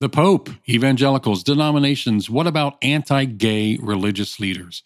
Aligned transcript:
The 0.00 0.08
Pope, 0.08 0.48
evangelicals, 0.66 1.44
denominations, 1.44 2.30
what 2.30 2.46
about 2.46 2.78
anti 2.80 3.26
gay 3.26 3.76
religious 3.82 4.40
leaders? 4.40 4.82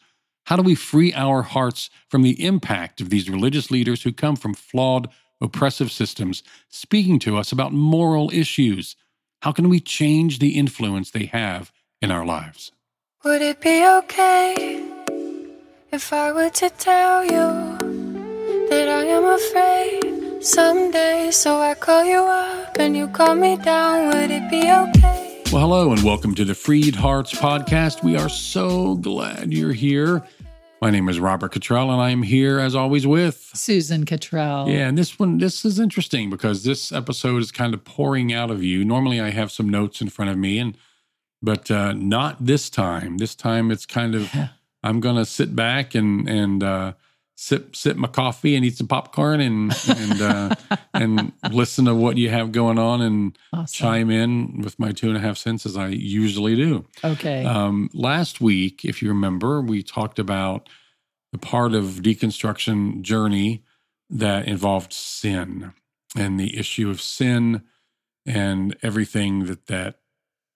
How 0.46 0.56
do 0.56 0.62
we 0.64 0.74
free 0.74 1.14
our 1.14 1.42
hearts 1.42 1.88
from 2.08 2.22
the 2.22 2.44
impact 2.44 3.00
of 3.00 3.10
these 3.10 3.30
religious 3.30 3.70
leaders 3.70 4.02
who 4.02 4.12
come 4.12 4.34
from 4.34 4.54
flawed, 4.54 5.08
oppressive 5.40 5.92
systems 5.92 6.42
speaking 6.68 7.20
to 7.20 7.36
us 7.36 7.52
about 7.52 7.72
moral 7.72 8.28
issues? 8.32 8.96
How 9.42 9.52
can 9.52 9.68
we 9.68 9.78
change 9.78 10.40
the 10.40 10.58
influence 10.58 11.12
they 11.12 11.26
have 11.26 11.70
in 12.02 12.10
our 12.10 12.26
lives? 12.26 12.72
Would 13.24 13.40
it 13.40 13.60
be 13.60 13.86
okay 13.86 14.84
if 15.92 16.12
I 16.12 16.32
were 16.32 16.50
to 16.50 16.70
tell 16.70 17.22
you 17.24 17.78
that 18.68 18.88
I 18.88 19.04
am 19.04 19.24
afraid 19.26 20.33
someday? 20.44 21.30
So 21.30 21.60
I 21.60 21.74
call 21.74 22.04
you 22.04 22.20
up 22.20 22.76
and 22.78 22.94
you 22.94 23.08
call 23.08 23.34
me 23.34 23.56
down. 23.56 24.08
Would 24.08 24.30
it 24.30 24.50
be 24.50 24.60
okay? 24.60 25.42
Well, 25.50 25.62
hello 25.62 25.92
and 25.92 26.02
welcome 26.02 26.34
to 26.34 26.44
the 26.44 26.54
Freed 26.54 26.94
Hearts 26.94 27.32
Podcast. 27.32 28.02
We 28.02 28.16
are 28.16 28.28
so 28.28 28.96
glad 28.96 29.52
you're 29.52 29.72
here. 29.72 30.22
My 30.82 30.90
name 30.90 31.08
is 31.08 31.18
Robert 31.18 31.52
Cottrell, 31.52 31.90
and 31.90 32.02
I 32.02 32.10
am 32.10 32.22
here 32.22 32.58
as 32.58 32.74
always 32.74 33.06
with 33.06 33.36
Susan 33.54 34.04
Cottrell. 34.04 34.68
Yeah, 34.68 34.86
and 34.86 34.98
this 34.98 35.18
one, 35.18 35.38
this 35.38 35.64
is 35.64 35.78
interesting 35.78 36.28
because 36.28 36.62
this 36.62 36.92
episode 36.92 37.40
is 37.40 37.50
kind 37.50 37.72
of 37.72 37.84
pouring 37.84 38.34
out 38.34 38.50
of 38.50 38.62
you. 38.62 38.84
Normally, 38.84 39.20
I 39.20 39.30
have 39.30 39.50
some 39.50 39.70
notes 39.70 40.02
in 40.02 40.10
front 40.10 40.30
of 40.30 40.36
me, 40.36 40.58
and 40.58 40.76
but 41.40 41.70
uh, 41.70 41.92
not 41.94 42.44
this 42.44 42.68
time. 42.68 43.16
This 43.16 43.34
time, 43.34 43.70
it's 43.70 43.86
kind 43.86 44.14
of 44.14 44.30
I'm 44.82 45.00
going 45.00 45.16
to 45.16 45.24
sit 45.24 45.56
back 45.56 45.94
and 45.94 46.28
and 46.28 46.62
uh, 46.62 46.92
sip 47.36 47.74
sip 47.74 47.96
my 47.96 48.06
coffee 48.08 48.54
and 48.54 48.64
eat 48.64 48.76
some 48.76 48.86
popcorn 48.86 49.40
and 49.40 49.74
and 49.88 50.22
uh, 50.22 50.54
and 50.94 51.32
listen 51.50 51.84
to 51.86 51.94
what 51.94 52.16
you 52.16 52.30
have 52.30 52.52
going 52.52 52.78
on 52.78 53.02
and 53.02 53.36
Awesome. 53.52 53.66
chime 53.74 54.10
in 54.10 54.60
with 54.62 54.78
my 54.78 54.92
two 54.92 55.08
and 55.08 55.16
a 55.16 55.20
half 55.20 55.36
cents 55.36 55.66
as 55.66 55.76
I 55.76 55.88
usually 55.88 56.54
do. 56.56 56.84
Okay. 57.02 57.44
Um, 57.44 57.90
last 57.92 58.40
week, 58.40 58.84
if 58.84 59.02
you 59.02 59.08
remember, 59.08 59.60
we 59.60 59.82
talked 59.82 60.18
about 60.18 60.68
the 61.32 61.38
part 61.38 61.74
of 61.74 62.02
deconstruction 62.02 63.02
journey 63.02 63.64
that 64.10 64.46
involved 64.46 64.92
sin 64.92 65.72
and 66.16 66.38
the 66.38 66.56
issue 66.56 66.88
of 66.88 67.00
sin 67.00 67.62
and 68.24 68.76
everything 68.82 69.46
that 69.46 69.66
that 69.66 69.98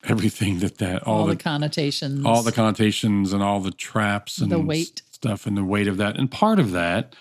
everything 0.09 0.59
that 0.61 0.78
that 0.78 1.03
all, 1.05 1.20
all 1.20 1.27
the, 1.27 1.34
the, 1.34 1.42
connotations. 1.42 2.25
all 2.25 2.42
the 2.42 2.53
connotations 2.53 3.33
and 3.33 3.42
all 3.42 3.61
the 3.61 3.70
traps 3.70 4.39
and 4.39 4.50
The 4.50 4.59
weight. 4.59 5.03
stuff 5.11 5.47
and 5.47 5.56
the 5.56 5.65
weight 5.65 5.87
of 5.89 5.97
that 5.98 6.17
and 6.19 6.31
part 6.31 6.59
of 6.59 6.73
that 6.73 7.15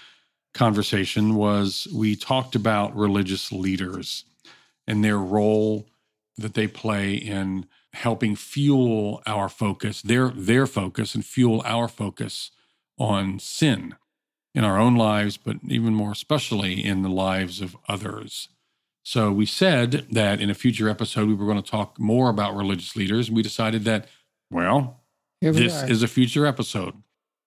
conversation 0.54 1.36
was 1.36 1.88
we 1.94 2.16
talked 2.16 2.56
about 2.56 2.96
religious 2.96 3.52
leaders 3.52 4.26
and 4.88 5.04
their 5.04 5.18
role 5.20 5.88
that 6.38 6.54
they 6.54 6.68
play 6.68 7.14
in 7.14 7.66
helping 7.94 8.36
fuel 8.36 9.22
our 9.26 9.50
focus 9.50 10.02
their 10.02 10.30
their 10.30 10.66
focus 10.68 11.14
and 11.16 11.26
fuel 11.26 11.62
our 11.66 11.88
focus 11.88 12.52
on 12.98 13.40
sin 13.40 13.96
in 14.56 14.64
our 14.64 14.78
own 14.80 14.96
lives 14.96 15.38
but 15.38 15.58
even 15.68 15.94
more 15.94 16.12
especially 16.12 16.84
in 16.84 17.02
the 17.02 17.10
lives 17.10 17.62
of 17.62 17.76
others 17.88 18.50
so 19.08 19.32
we 19.32 19.46
said 19.46 20.06
that 20.12 20.42
in 20.42 20.50
a 20.50 20.54
future 20.54 20.90
episode 20.90 21.30
we 21.30 21.34
were 21.34 21.46
going 21.46 21.62
to 21.64 21.72
talk 21.72 21.98
more 21.98 22.30
about 22.30 22.58
religious 22.58 22.94
leaders 22.98 23.30
And 23.30 23.38
we 23.38 23.42
decided 23.42 23.86
that 23.86 24.10
well 24.52 25.02
we 25.42 25.52
this 25.52 25.82
are. 25.82 25.90
is 25.90 26.04
a 26.04 26.10
future 26.10 26.46
episode. 26.46 26.94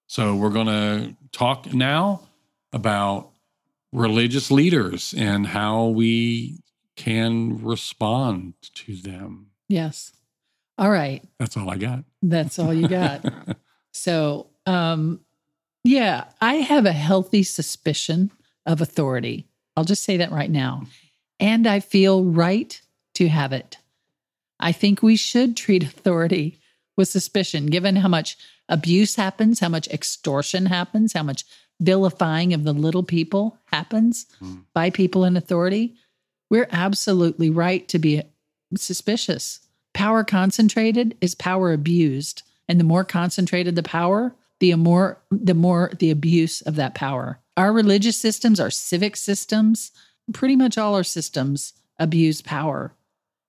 So 0.07 0.35
we're 0.35 0.49
going 0.61 0.69
to 0.69 1.17
talk 1.33 1.73
now 1.75 2.23
about 2.73 3.33
religious 3.93 4.51
leaders 4.51 5.13
and 5.17 5.47
how 5.49 5.89
we 5.89 6.61
can 6.97 7.63
respond 7.63 8.55
to 8.77 8.97
them. 8.97 9.51
yes. 9.69 10.13
All 10.79 10.91
right. 10.91 11.23
That's 11.39 11.59
all 11.59 11.69
I 11.69 11.77
got. 11.77 12.05
That's 12.23 12.59
all 12.59 12.73
you 12.73 12.89
got. 12.89 13.23
so, 13.93 14.47
um, 14.65 15.21
yeah, 15.85 16.25
I 16.41 16.55
have 16.55 16.87
a 16.87 16.93
healthy 16.93 17.43
suspicion 17.43 18.31
of 18.65 18.81
authority. 18.81 19.47
I'll 19.77 19.85
just 19.85 20.05
say 20.05 20.17
that 20.17 20.33
right 20.33 20.51
now. 20.51 20.85
And 21.41 21.67
I 21.67 21.81
feel 21.81 22.23
right 22.25 22.81
to 23.15 23.29
have 23.29 23.53
it. 23.53 23.79
I 24.61 24.73
think 24.73 25.03
we 25.03 25.17
should 25.17 25.57
treat 25.57 25.83
authority 25.83 26.59
with 26.97 27.09
suspicion, 27.09 27.67
given 27.67 27.97
how 27.97 28.09
much 28.09 28.37
abuse 28.69 29.17
happens, 29.17 29.61
how 29.61 29.71
much 29.71 29.89
extortion 29.89 30.67
happens, 30.67 31.15
how 31.15 31.23
much 31.23 31.45
vilifying 31.81 32.53
of 32.53 32.63
the 32.65 32.75
little 32.75 33.03
people 33.03 33.59
happens 33.73 34.27
Mm. 34.43 34.65
by 34.75 34.91
people 34.91 35.25
in 35.25 35.37
authority. 35.37 35.95
We're 36.51 36.69
absolutely 36.71 37.49
right 37.49 37.89
to 37.89 37.99
be 37.99 38.23
suspicious. 38.77 39.61
Power 39.95 40.23
concentrated 40.25 41.17
is 41.21 41.35
power 41.35 41.73
abused. 41.73 42.43
And 42.69 42.79
the 42.79 42.85
more 42.85 43.03
concentrated 43.05 43.75
the 43.77 43.83
power, 43.83 44.35
the 44.61 44.75
more 44.75 45.19
the 45.31 45.55
more 45.55 45.91
the 45.99 46.11
abuse 46.11 46.61
of 46.61 46.77
that 46.77 46.95
power. 46.95 47.41
Our 47.57 47.73
religious 47.73 48.17
systems, 48.17 48.61
our 48.61 48.71
civic 48.71 49.17
systems, 49.17 49.91
pretty 50.33 50.57
much 50.57 50.79
all 50.79 50.95
our 50.95 51.05
systems 51.05 51.75
abuse 51.99 52.43
power. 52.43 52.95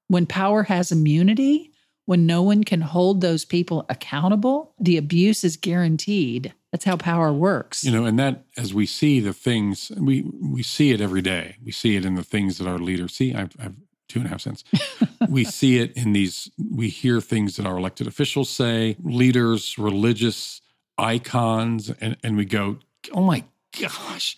When 0.07 0.25
power 0.25 0.63
has 0.63 0.91
immunity, 0.91 1.71
when 2.05 2.25
no 2.25 2.41
one 2.41 2.63
can 2.63 2.81
hold 2.81 3.21
those 3.21 3.45
people 3.45 3.85
accountable, 3.87 4.73
the 4.79 4.97
abuse 4.97 5.43
is 5.43 5.55
guaranteed. 5.55 6.53
That's 6.71 6.85
how 6.85 6.97
power 6.97 7.31
works. 7.31 7.83
You 7.83 7.91
know, 7.91 8.05
and 8.05 8.17
that 8.19 8.45
as 8.57 8.73
we 8.73 8.85
see 8.85 9.19
the 9.19 9.33
things, 9.33 9.91
we 9.97 10.23
we 10.41 10.63
see 10.63 10.91
it 10.91 11.01
every 11.01 11.21
day. 11.21 11.57
We 11.63 11.71
see 11.71 11.95
it 11.95 12.05
in 12.05 12.15
the 12.15 12.23
things 12.23 12.57
that 12.57 12.67
our 12.67 12.79
leaders 12.79 13.13
see. 13.13 13.33
I've, 13.33 13.51
I've 13.59 13.75
two 14.09 14.19
and 14.19 14.27
a 14.27 14.29
half 14.29 14.41
cents. 14.41 14.63
we 15.29 15.43
see 15.43 15.79
it 15.79 15.95
in 15.95 16.13
these. 16.13 16.51
We 16.57 16.89
hear 16.89 17.21
things 17.21 17.55
that 17.55 17.65
our 17.65 17.77
elected 17.77 18.07
officials 18.07 18.49
say, 18.49 18.97
leaders, 19.01 19.77
religious 19.77 20.61
icons, 20.97 21.91
and 22.01 22.17
and 22.23 22.35
we 22.35 22.45
go, 22.45 22.79
oh 23.13 23.21
my 23.21 23.43
gosh, 23.79 24.37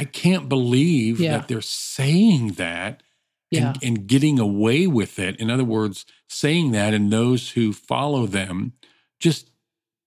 I 0.00 0.04
can't 0.04 0.48
believe 0.48 1.20
Yeah. 1.20 1.32
that 1.38 1.48
they're 1.48 1.60
saying 1.60 2.52
that 2.52 3.02
yeah. 3.50 3.74
and, 3.74 3.82
and 3.82 4.06
getting 4.06 4.38
away 4.38 4.86
with 4.86 5.18
it. 5.18 5.36
In 5.36 5.50
other 5.50 5.64
words, 5.64 6.06
saying 6.28 6.70
that, 6.72 6.94
and 6.94 7.12
those 7.12 7.50
who 7.50 7.72
follow 7.74 8.26
them 8.26 8.72
just 9.20 9.50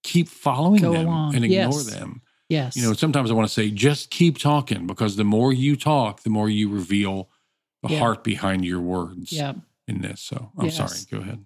keep 0.04 0.28
following 0.28 0.82
Go 0.82 0.94
them 0.94 1.06
along. 1.08 1.36
and 1.36 1.46
ignore 1.46 1.60
Yes. 1.74 1.86
them. 1.94 2.22
yes. 2.50 2.76
You 2.76 2.82
know, 2.84 2.94
sometimes 2.94 3.30
I 3.30 3.36
want 3.36 3.48
to 3.48 3.54
say, 3.54 3.70
just 3.70 4.10
keep 4.10 4.38
talking 4.40 4.88
because 4.88 5.16
the 5.16 5.24
more 5.24 5.54
you 5.54 5.76
talk, 5.76 6.24
the 6.24 6.30
more 6.32 6.50
you 6.50 6.70
reveal 6.70 7.30
the 7.84 7.90
Yeah. 7.94 8.00
heart 8.00 8.24
behind 8.24 8.66
your 8.66 8.82
words 8.82 9.32
yeah. 9.32 9.54
in 9.88 10.02
this. 10.02 10.22
So 10.22 10.52
I'm 10.58 10.66
Yes. 10.66 10.78
sorry. 10.78 10.98
Go 11.12 11.18
ahead. 11.20 11.46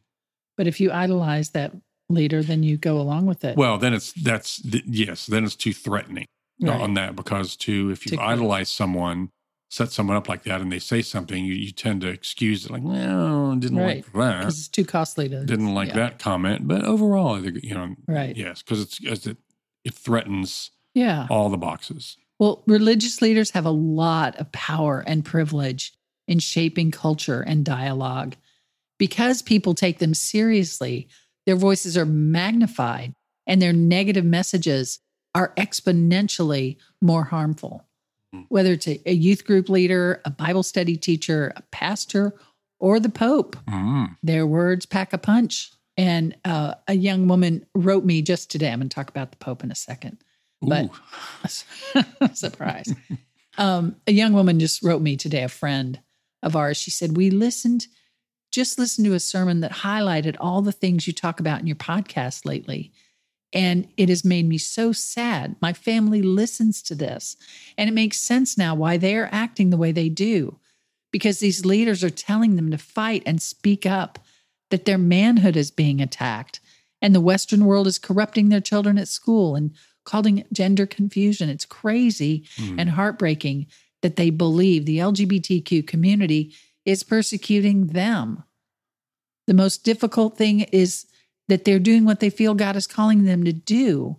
But 0.56 0.68
if 0.68 0.80
you 0.80 0.91
idolize 0.91 1.50
that 1.52 1.74
leader, 2.09 2.41
then 2.41 2.63
you 2.63 2.78
go 2.78 3.00
along 3.02 3.25
with 3.25 3.44
it. 3.44 3.57
Well, 3.57 3.78
then 3.78 3.94
it's 3.94 4.13
that's 4.13 4.62
th- 4.62 4.86
yes, 4.88 5.25
then 5.25 5.44
it's 5.44 5.56
too 5.56 5.74
threatening 5.74 6.25
Right. 6.59 6.81
on 6.81 6.94
that 6.95 7.16
because 7.16 7.56
to 7.57 7.91
if 7.91 8.06
you 8.06 8.18
To- 8.18 8.23
idolize 8.23 8.69
someone, 8.72 9.29
set 9.69 9.91
someone 9.91 10.16
up 10.18 10.28
like 10.29 10.44
that, 10.44 10.62
and 10.62 10.72
they 10.72 10.79
say 10.79 11.01
something, 11.01 11.44
you, 11.45 11.53
you 11.53 11.72
tend 11.72 12.01
to 12.01 12.07
excuse 12.07 12.66
it 12.66 12.72
like, 12.72 12.84
well, 12.84 13.56
didn't 13.56 13.78
Right. 13.78 13.97
like 13.97 14.13
that. 14.13 14.40
because 14.40 14.59
it's 14.59 14.68
too 14.69 14.85
costly 14.85 15.28
to 15.29 15.44
didn't 15.45 15.73
like 15.73 15.90
yeah. 15.90 15.95
that 15.95 16.19
comment, 16.19 16.68
but 16.68 16.84
overall, 16.84 17.35
I 17.35 17.41
think 17.41 17.63
you 17.63 17.73
know, 17.75 17.95
Right. 18.07 18.35
yes, 18.35 18.62
because 18.62 18.81
it's 18.81 19.06
as 19.06 19.28
it 19.28 19.38
it 19.84 19.94
threatens 19.94 20.72
Yeah. 20.94 21.28
all 21.29 21.50
the 21.50 21.57
boxes. 21.57 22.18
Well, 22.40 22.63
religious 22.68 23.22
leaders 23.22 23.51
have 23.51 23.66
a 23.66 23.72
lot 23.72 24.35
of 24.38 24.51
power 24.51 25.03
and 25.07 25.24
privilege 25.24 25.94
in 26.28 26.39
shaping 26.39 26.91
culture 26.91 27.41
and 27.41 27.63
dialogue. 27.63 28.35
Because 29.00 29.41
people 29.41 29.74
take 29.75 30.00
them 30.00 30.13
seriously, 30.13 31.07
their 31.45 31.56
voices 31.56 31.95
are 31.97 32.06
magnified 32.06 33.13
and 33.45 33.62
their 33.62 33.74
negative 33.74 34.25
messages 34.25 35.00
are 35.38 35.53
exponentially 35.56 36.78
more 37.02 37.24
harmful. 37.25 37.86
Hmm. 38.34 38.42
Whether 38.50 38.74
it's 38.74 38.88
a, 38.88 39.00
a 39.06 39.14
youth 39.14 39.46
group 39.46 39.70
leader, 39.70 40.22
a 40.25 40.30
Bible 40.31 40.64
study 40.64 40.98
teacher, 40.98 41.53
a 41.56 41.62
pastor, 41.72 42.34
or 42.80 43.00
the 43.00 43.09
Pope, 43.09 43.56
Mm. 43.68 44.16
their 44.24 44.46
words 44.48 44.86
pack 44.86 45.14
a 45.14 45.18
punch. 45.18 45.72
And 45.95 46.36
uh, 46.45 46.74
a 46.88 46.94
young 46.94 47.28
woman 47.28 47.66
wrote 47.74 48.06
me 48.06 48.22
just 48.22 48.51
today. 48.51 48.72
I'm 48.72 48.80
going 48.80 48.89
to 48.89 48.94
talk 48.95 49.10
about 49.10 49.31
the 49.31 49.38
Pope 49.38 49.63
in 49.63 49.72
a 49.72 49.75
second. 49.75 50.18
But- 50.62 50.89
Surprise. 52.33 52.94
um, 53.57 53.95
a 54.07 54.12
young 54.12 54.33
woman 54.33 54.60
just 54.60 54.83
wrote 54.83 55.01
me 55.01 55.18
today, 55.18 55.44
a 55.44 55.50
friend 55.50 56.00
of 56.44 56.56
ours. 56.56 56.78
She 56.78 56.92
said, 56.92 57.16
We 57.18 57.30
listened, 57.31 57.88
just 58.51 58.78
listened 58.80 59.06
to 59.06 59.13
a 59.13 59.19
sermon 59.19 59.62
that 59.62 59.72
highlighted 59.72 60.36
all 60.40 60.62
the 60.62 60.72
things 60.72 61.07
you 61.07 61.13
talk 61.13 61.40
about 61.40 61.60
in 61.62 61.68
your 61.68 61.75
podcast 61.75 62.45
lately. 62.45 62.92
And 63.53 63.88
it 63.95 64.09
has 64.09 64.25
made 64.25 64.47
me 64.47 64.57
so 64.57 64.91
sad. 64.91 65.55
My 65.61 65.71
family 65.73 66.21
listens 66.21 66.81
to 66.83 66.95
this. 66.95 67.38
And 67.77 67.89
it 67.89 67.94
makes 67.94 68.17
sense 68.19 68.57
now 68.57 68.75
why 68.75 68.97
they're 68.97 69.33
acting 69.33 69.69
the 69.69 69.77
way 69.77 69.91
they 69.91 70.09
do, 70.09 70.59
because 71.11 71.39
these 71.39 71.65
leaders 71.65 72.03
are 72.03 72.09
telling 72.09 72.55
them 72.55 72.71
to 72.71 72.77
fight 72.77 73.23
and 73.25 73.41
speak 73.41 73.85
up, 73.85 74.19
that 74.69 74.83
their 74.85 74.97
manhood 74.97 75.55
is 75.55 75.71
being 75.71 76.01
attacked. 76.01 76.59
And 77.01 77.15
the 77.15 77.21
Western 77.21 77.65
world 77.65 77.88
is 77.88 77.99
corrupting 77.99 78.49
their 78.49 78.59
children 78.59 78.97
at 78.97 79.07
school 79.07 79.55
and 79.55 79.71
calling 80.03 80.39
it 80.39 80.51
gender 80.51 80.85
confusion. 80.85 81.49
It's 81.49 81.65
crazy 81.65 82.44
Mm. 82.57 82.79
and 82.79 82.89
heartbreaking 82.91 83.67
that 84.01 84.15
they 84.17 84.29
believe 84.29 84.85
the 84.85 84.97
LGBTQ 84.99 85.83
community 85.88 86.53
is 86.85 87.03
persecuting 87.03 87.88
them. 87.88 88.44
The 89.47 89.53
most 89.53 89.83
difficult 89.83 90.38
thing 90.38 90.61
is 90.61 91.05
that 91.47 91.65
they're 91.65 91.79
doing 91.79 92.05
what 92.05 92.19
they 92.19 92.29
feel 92.29 92.53
God 92.53 92.75
is 92.75 92.88
calling 92.88 93.23
them 93.23 93.44
to 93.44 93.53
do, 93.53 94.17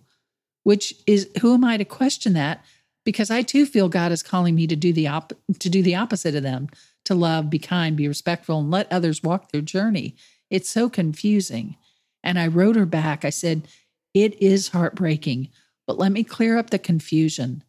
which 0.63 0.95
is 1.05 1.29
who 1.41 1.53
am 1.53 1.63
I 1.63 1.77
to 1.77 1.85
question 1.85 2.33
that? 2.33 2.63
Because 3.05 3.31
I 3.31 3.41
too 3.41 3.65
feel 3.65 3.89
God 3.89 4.11
is 4.11 4.23
calling 4.23 4.55
me 4.55 4.67
to 4.67 4.75
do 4.75 4.91
the 4.93 5.07
op- 5.07 5.33
to 5.59 5.69
do 5.69 5.81
the 5.81 5.95
opposite 5.95 6.35
of 6.35 6.43
them, 6.43 6.69
to 7.05 7.15
love, 7.15 7.49
be 7.49 7.59
kind, 7.59 7.95
be 7.95 8.07
respectful, 8.07 8.59
and 8.59 8.71
let 8.71 8.91
others 8.91 9.23
walk 9.23 9.51
their 9.51 9.61
journey. 9.61 10.15
It's 10.49 10.69
so 10.69 10.89
confusing. 10.89 11.75
And 12.23 12.37
I 12.37 12.47
wrote 12.47 12.75
her 12.75 12.85
back. 12.85 13.23
I 13.23 13.29
said, 13.29 13.67
It 14.13 14.41
is 14.41 14.69
heartbreaking, 14.69 15.49
but 15.87 15.97
let 15.97 16.11
me 16.11 16.23
clear 16.23 16.57
up 16.57 16.69
the 16.69 16.79
confusion. 16.79 17.63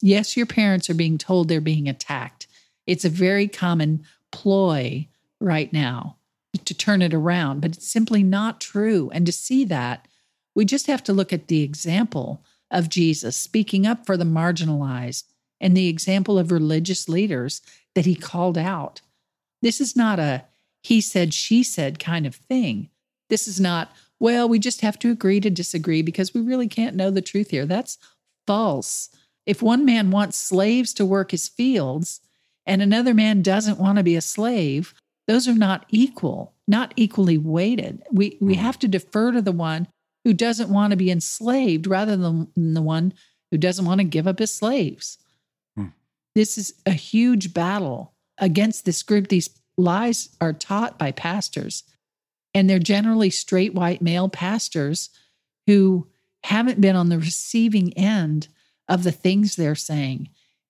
Yes, 0.00 0.36
your 0.36 0.46
parents 0.46 0.90
are 0.90 0.94
being 0.94 1.16
told 1.16 1.48
they're 1.48 1.60
being 1.60 1.88
attacked. 1.88 2.48
It's 2.86 3.04
a 3.04 3.10
very 3.10 3.46
common 3.46 4.04
ploy 4.32 5.06
right 5.40 5.72
now 5.72 6.16
to 6.66 6.74
turn 6.74 7.02
it 7.02 7.14
around, 7.14 7.60
but 7.60 7.76
it's 7.76 7.88
simply 7.88 8.22
not 8.22 8.60
true. 8.60 9.10
And 9.12 9.26
to 9.26 9.32
see 9.32 9.64
that, 9.66 10.06
we 10.54 10.64
just 10.64 10.86
have 10.86 11.02
to 11.04 11.12
look 11.12 11.32
at 11.32 11.48
the 11.48 11.62
example 11.62 12.44
of 12.70 12.88
Jesus 12.88 13.36
speaking 13.36 13.86
up 13.86 14.06
for 14.06 14.16
the 14.16 14.24
marginalized 14.24 15.24
and 15.60 15.76
the 15.76 15.88
example 15.88 16.38
of 16.38 16.50
religious 16.50 17.08
leaders 17.08 17.62
that 17.94 18.06
he 18.06 18.14
called 18.14 18.58
out. 18.58 19.00
This 19.60 19.80
is 19.80 19.96
not 19.96 20.18
a 20.18 20.44
he 20.82 21.00
said, 21.00 21.32
she 21.32 21.62
said 21.62 21.98
kind 21.98 22.26
of 22.26 22.34
thing. 22.34 22.90
This 23.28 23.46
is 23.46 23.60
not, 23.60 23.92
well, 24.18 24.48
we 24.48 24.58
just 24.58 24.80
have 24.80 24.98
to 25.00 25.10
agree 25.10 25.40
to 25.40 25.50
disagree 25.50 26.02
because 26.02 26.34
we 26.34 26.40
really 26.40 26.68
can't 26.68 26.96
know 26.96 27.10
the 27.10 27.22
truth 27.22 27.50
here. 27.50 27.66
That's 27.66 27.98
false. 28.46 29.08
If 29.46 29.62
one 29.62 29.84
man 29.84 30.10
wants 30.10 30.36
slaves 30.36 30.92
to 30.94 31.06
work 31.06 31.30
his 31.30 31.48
fields 31.48 32.20
and 32.66 32.82
another 32.82 33.14
man 33.14 33.42
doesn't 33.42 33.78
want 33.78 33.98
to 33.98 34.04
be 34.04 34.16
a 34.16 34.20
slave, 34.20 34.94
those 35.32 35.48
are 35.48 35.54
not 35.54 35.86
equal, 35.88 36.52
not 36.68 36.92
equally 36.94 37.38
weighted. 37.38 38.02
We 38.12 38.36
we 38.38 38.56
have 38.56 38.78
to 38.80 38.86
defer 38.86 39.32
to 39.32 39.40
the 39.40 39.50
one 39.50 39.88
who 40.24 40.34
doesn't 40.34 40.68
want 40.68 40.90
to 40.90 40.96
be 40.96 41.10
enslaved 41.10 41.86
rather 41.86 42.18
than 42.18 42.48
the 42.54 42.82
one 42.82 43.14
who 43.50 43.56
doesn't 43.56 43.86
want 43.86 44.00
to 44.00 44.04
give 44.04 44.28
up 44.28 44.40
his 44.40 44.52
slaves. 44.52 45.16
Hmm. 45.74 45.86
This 46.34 46.58
is 46.58 46.74
a 46.84 46.92
huge 46.92 47.54
battle 47.54 48.12
against 48.36 48.84
this 48.84 49.02
group. 49.02 49.28
These 49.28 49.48
lies 49.78 50.36
are 50.38 50.52
taught 50.52 50.98
by 50.98 51.12
pastors, 51.12 51.84
and 52.54 52.68
they're 52.68 52.78
generally 52.78 53.30
straight 53.30 53.72
white 53.72 54.02
male 54.02 54.28
pastors 54.28 55.08
who 55.66 56.08
haven't 56.44 56.82
been 56.82 56.94
on 56.94 57.08
the 57.08 57.18
receiving 57.18 57.96
end 57.96 58.48
of 58.86 59.02
the 59.02 59.12
things 59.12 59.56
they're 59.56 59.74
saying. 59.74 60.28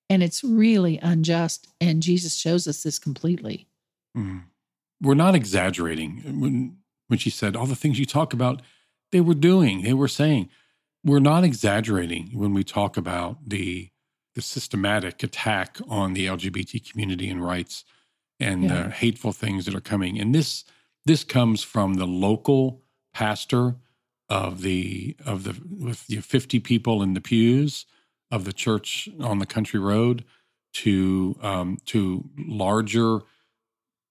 And 0.09 0.23
it's 0.23 0.44
really 0.44 1.00
unjust. 1.03 1.67
And 1.81 2.00
Jesus 2.00 2.37
shows 2.37 2.69
us 2.69 2.85
this 2.85 3.00
completely. 3.00 3.67
Mm. 4.17 4.43
We're 5.02 5.14
not 5.14 5.34
exaggerating 5.34 6.40
when 6.40 6.78
when 7.08 7.19
she 7.19 7.31
said 7.31 7.56
all 7.56 7.66
the 7.66 7.76
things 7.76 7.99
you 7.99 8.06
talk 8.06 8.32
about, 8.32 8.62
they 9.10 9.20
were 9.20 9.34
doing, 9.34 9.82
they 9.82 9.93
were 9.94 10.08
saying. 10.08 10.49
We're 11.04 11.19
not 11.19 11.43
exaggerating 11.43 12.31
when 12.32 12.54
we 12.54 12.62
talk 12.64 12.96
about 12.96 13.38
the 13.49 13.90
the 14.34 14.43
systematic 14.43 15.22
attack 15.22 15.78
on 15.88 16.14
the 16.14 16.26
LGBT 16.26 16.88
community 16.90 17.28
and 17.28 17.44
rights 17.44 17.84
and 18.40 18.62
Yeah. 18.62 18.84
the 18.84 18.90
hateful 18.90 19.32
things 19.32 19.64
that 19.66 19.75
are 19.75 19.81
coming. 19.81 20.19
And 20.20 20.34
this 20.34 20.64
this 21.04 21.25
comes 21.25 21.62
from 21.64 21.94
the 21.94 22.06
local 22.06 22.81
pastor 23.12 23.75
of 24.28 24.62
the 24.62 25.16
of 25.26 25.43
the 25.44 25.54
with 25.69 26.06
the 26.06 26.20
50 26.20 26.60
people 26.60 27.02
in 27.02 27.14
the 27.14 27.20
pews 27.20 27.84
of 28.31 28.44
the 28.44 28.52
church 28.52 29.08
on 29.20 29.38
the 29.40 29.46
country 29.46 29.81
road 29.81 30.25
to 30.75 31.37
um, 31.43 31.78
to 31.87 32.31
larger 32.38 33.20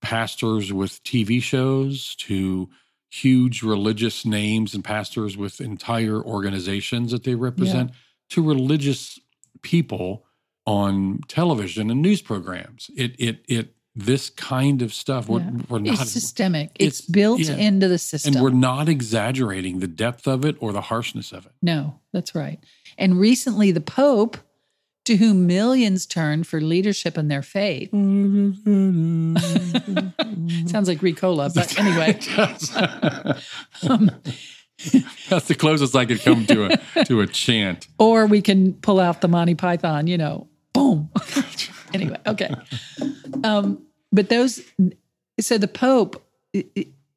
pastors 0.01 0.71
with 0.73 1.03
TV 1.03 1.41
shows 1.41 2.15
to 2.15 2.69
huge 3.09 3.61
religious 3.61 4.25
names 4.25 4.73
and 4.73 4.83
pastors 4.83 5.35
with 5.37 5.59
entire 5.61 6.21
organizations 6.23 7.11
that 7.11 7.23
they 7.23 7.35
represent 7.35 7.91
to 8.29 8.41
religious 8.41 9.19
people 9.61 10.25
on 10.65 11.19
television 11.27 11.89
and 11.89 12.01
news 12.01 12.21
programs. 12.21 12.89
It 12.95 13.15
it 13.19 13.43
it 13.47 13.75
this 13.93 14.29
kind 14.29 14.81
of 14.81 14.93
stuff 14.93 15.27
we're, 15.27 15.41
Yeah. 15.41 15.51
we're 15.67 15.79
not 15.79 15.99
It's 16.01 16.11
systemic, 16.11 16.71
it's, 16.79 17.01
it's- 17.01 17.11
built 17.11 17.41
yeah. 17.41 17.55
into 17.57 17.89
the 17.89 17.97
system. 17.97 18.35
and 18.35 18.41
we're 18.43 18.49
not 18.51 18.87
exaggerating 18.87 19.79
the 19.79 19.87
depth 19.87 20.27
of 20.29 20.45
it 20.45 20.55
or 20.61 20.71
the 20.71 20.79
harshness 20.79 21.33
of 21.33 21.45
it. 21.45 21.51
No, 21.61 21.99
that's 22.13 22.33
right. 22.33 22.59
And 22.97 23.19
recently, 23.19 23.71
the 23.71 23.81
Pope, 23.81 24.37
to 25.11 25.17
whom 25.17 25.45
millions 25.45 26.05
turn 26.05 26.45
for 26.45 26.61
leadership 26.61 27.17
in 27.17 27.27
their 27.27 27.41
faith, 27.41 27.89
sounds 30.69 30.87
like 30.87 30.99
Ricola, 30.99 31.53
but 31.53 31.77
anyway, 31.77 32.17
um, 33.89 34.09
That's 35.29 35.49
the 35.49 35.55
closest 35.55 35.97
I 35.97 36.05
could 36.05 36.21
come 36.21 36.45
to 36.45 36.65
a 36.65 36.77
to 37.05 37.19
a 37.19 37.27
chant. 37.27 37.87
or 37.99 38.25
we 38.25 38.41
can 38.41 38.73
pull 38.75 39.01
out 39.01 39.19
the 39.19 39.27
Monty 39.27 39.55
Python, 39.55 40.07
you 40.07 40.17
know, 40.17 40.47
boom. 40.71 41.09
anyway, 41.93 42.17
okay. 42.25 42.55
Um, 43.43 43.85
but 44.13 44.29
those, 44.29 44.61
so 45.41 45.57
the 45.57 45.67
Pope, 45.67 46.25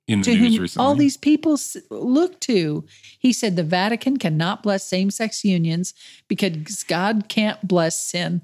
in 0.06 0.20
the 0.20 0.24
to 0.24 0.30
news 0.36 0.54
whom 0.54 0.62
recently. 0.62 0.86
all 0.86 0.94
these 0.94 1.16
people 1.16 1.58
look 1.90 2.40
to. 2.40 2.84
He 3.18 3.32
said 3.32 3.56
the 3.56 3.62
Vatican 3.62 4.18
cannot 4.18 4.62
bless 4.62 4.86
same 4.86 5.10
sex 5.10 5.44
unions 5.44 5.94
because 6.28 6.84
God 6.84 7.28
can't 7.28 7.66
bless 7.66 7.98
sin. 7.98 8.42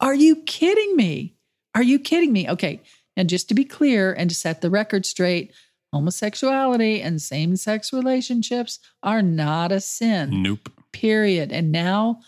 Are 0.00 0.14
you 0.14 0.36
kidding 0.36 0.96
me? 0.96 1.34
Are 1.74 1.82
you 1.82 1.98
kidding 1.98 2.32
me? 2.32 2.48
Okay. 2.48 2.80
And 3.16 3.28
just 3.28 3.48
to 3.48 3.54
be 3.54 3.64
clear 3.64 4.12
and 4.12 4.28
to 4.30 4.36
set 4.36 4.60
the 4.60 4.68
record 4.70 5.06
straight, 5.06 5.52
homosexuality 5.92 7.00
and 7.00 7.20
same 7.20 7.56
sex 7.56 7.92
relationships 7.92 8.78
are 9.02 9.22
not 9.22 9.72
a 9.72 9.80
sin, 9.80 10.42
nope. 10.42 10.70
period. 10.92 11.52
And 11.52 11.72
now, 11.72 12.20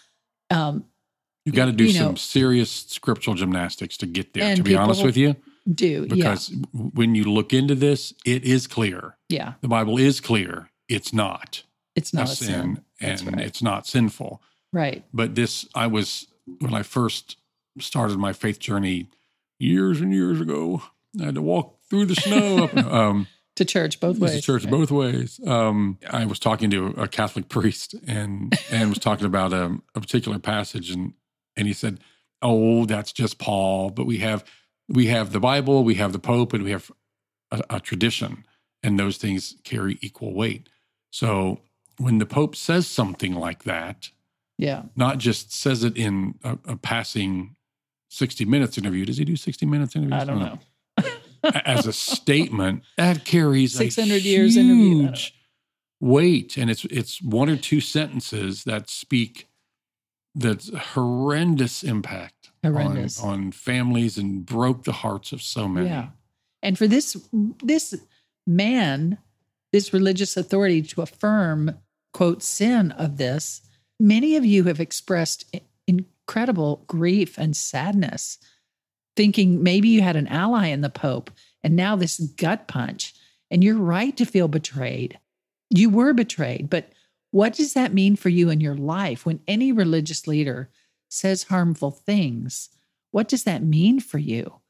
um, 0.51 0.85
You 1.45 1.53
got 1.53 1.67
to 1.67 1.73
do 1.73 1.85
You 1.85 1.93
some 1.93 2.07
know- 2.11 2.15
serious 2.15 2.71
scriptural 2.71 3.35
gymnastics 3.37 3.97
to 3.99 4.07
get 4.07 4.33
there. 4.35 4.55
To 4.57 4.63
be 4.63 4.77
honest 4.77 5.05
with 5.05 5.17
you, 5.17 5.37
do. 5.73 6.07
because 6.07 6.53
when 6.73 7.15
you 7.15 7.25
look 7.25 7.53
into 7.53 7.75
this, 7.75 8.13
it 8.25 8.45
is 8.45 8.67
clear. 8.67 9.17
yeah. 9.29 9.39
Yeah. 9.39 9.53
The 9.61 9.69
Bible 9.69 9.99
is 9.99 10.21
clear. 10.21 10.71
It's 10.89 11.13
not 11.13 11.63
It's 11.95 12.13
not 12.15 12.25
a 12.25 12.35
sin, 12.35 12.47
sin. 12.47 12.83
And 13.01 13.37
right. 13.37 13.47
it's 13.47 13.63
not 13.63 13.87
sinful. 13.87 14.43
Right. 14.73 15.05
But 15.13 15.35
this, 15.35 15.67
I 15.75 15.87
was 15.87 16.27
when 16.61 16.75
I 16.75 16.83
first 16.83 17.37
started 17.79 18.19
my 18.19 18.33
faith 18.33 18.59
journey 18.59 19.09
years 19.59 20.01
and 20.01 20.13
years 20.13 20.41
ago. 20.41 20.83
I 21.21 21.27
had 21.27 21.35
to 21.37 21.43
walk 21.43 21.79
through 21.91 22.07
the 22.07 22.15
snow. 22.17 22.65
up, 22.65 22.77
um, 22.93 23.27
To 23.57 23.65
church 23.65 24.01
both 24.01 24.19
ways. 24.19 24.35
the 24.35 24.41
church 24.43 24.65
right? 24.65 24.71
both 24.71 24.91
ways. 24.91 25.41
Um, 25.47 25.99
I 26.11 26.25
was 26.27 26.39
talking 26.39 26.71
to 26.71 26.89
a 26.97 27.07
Catholic 27.09 27.49
priest 27.55 27.95
and 28.07 28.57
and 28.71 28.89
was 28.91 28.99
talking 28.99 29.27
about 29.27 29.53
a, 29.53 29.79
a 29.95 30.01
particular 30.01 30.39
passage 30.39 30.91
and 30.91 31.15
and 31.57 31.67
he 31.67 31.73
said, 31.75 31.99
"Oh, 32.41 32.85
that's 32.87 33.13
just 33.13 33.39
Paul, 33.39 33.91
but 33.91 34.07
we 34.07 34.19
have 34.19 34.45
we 34.89 35.07
have 35.07 35.33
the 35.33 35.41
Bible, 35.41 35.85
we 35.85 35.95
have 35.97 36.13
the 36.13 36.19
Pope, 36.19 36.53
and 36.53 36.65
we 36.65 36.71
have 36.71 36.91
a, 37.51 37.63
a 37.71 37.81
tradition, 37.81 38.45
and 38.83 38.99
those 38.99 39.17
things 39.19 39.57
carry 39.65 39.99
equal 40.01 40.33
weight." 40.35 40.69
So 41.11 41.61
when 41.99 42.19
the 42.19 42.27
Pope 42.27 42.55
says 42.57 42.87
something 42.87 43.35
like 43.35 43.65
that, 43.65 44.11
Yeah. 44.59 44.83
not 44.97 45.19
just 45.19 45.53
says 45.53 45.85
it 45.85 45.97
in 45.97 46.35
a, 46.45 46.59
a 46.67 46.77
passing 46.77 47.57
sixty 48.09 48.45
minutes 48.45 48.79
interview. 48.79 49.05
Does 49.05 49.19
he 49.19 49.25
do 49.25 49.37
sixty 49.37 49.67
minutes 49.67 49.95
interviews? 49.97 50.23
I 50.23 50.25
don't 50.25 50.39
know. 50.41 50.59
as 51.65 51.87
a 51.87 51.93
statement 51.93 52.83
that 52.97 53.25
carries 53.25 53.73
600 53.75 54.23
years 54.23 54.57
interview, 54.57 54.73
I 54.73 54.89
don't 54.91 54.99
know. 55.03 55.07
huge 55.09 55.35
weight 56.01 56.57
and 56.57 56.69
it's 56.71 56.85
it's 56.87 57.21
one 57.23 57.49
or 57.49 57.57
two 57.57 57.81
sentences 57.81 58.65
that 58.65 58.89
speak 58.89 59.49
that's 60.35 60.71
horrendous 60.95 61.83
impact 61.83 62.38
on- 62.65 62.97
on, 63.23 63.53
families 63.53 64.19
and 64.19 64.45
broke 64.45 64.85
the 64.85 64.93
hearts 64.93 65.33
of 65.33 65.43
so 65.43 65.69
many 65.69 65.89
Yeah. 65.89 66.09
And 66.63 66.77
for 66.77 66.87
this 66.87 67.17
this 67.63 67.95
man, 68.47 69.19
this 69.73 69.93
religious 69.93 70.37
authority 70.37 70.83
to 70.83 71.03
affirm 71.03 71.79
quote 72.13 72.43
sin 72.43 72.91
of 72.93 73.17
this, 73.17 73.61
many 74.01 74.35
of 74.37 74.45
you 74.45 74.65
have 74.65 74.81
expressed 74.81 75.55
incredible 75.87 76.85
grief 76.87 77.39
and 77.39 77.57
sadness, 77.57 78.39
thinking 79.17 79.63
maybe 79.63 79.89
you 79.89 80.01
had 80.03 80.17
an 80.17 80.27
ally 80.29 80.67
in 80.67 80.81
the 80.81 80.91
Pope 80.91 81.31
and 81.63 81.77
now 81.77 81.97
this 81.97 82.19
gut 82.19 82.69
punch. 82.69 83.15
And 83.51 83.65
you're 83.65 83.79
right 83.79 84.17
to 84.17 84.27
feel 84.27 84.49
betrayed. 84.49 85.19
You 85.71 85.89
were 85.91 86.13
betrayed, 86.13 86.69
but 86.69 86.93
what 87.31 87.55
does 87.55 87.75
that 87.75 87.95
mean 87.95 88.17
for 88.17 88.29
you 88.29 88.51
in 88.51 88.61
your 88.61 88.75
life 88.75 89.25
when 89.25 89.41
any 89.47 89.73
religious 89.73 90.27
leader 90.27 90.71
says 91.09 91.45
harmful 91.45 91.91
things? 91.91 92.71
What 93.11 93.29
does 93.29 93.45
that 93.45 93.63
mean 93.63 94.01
for 94.01 94.19
you? 94.19 94.61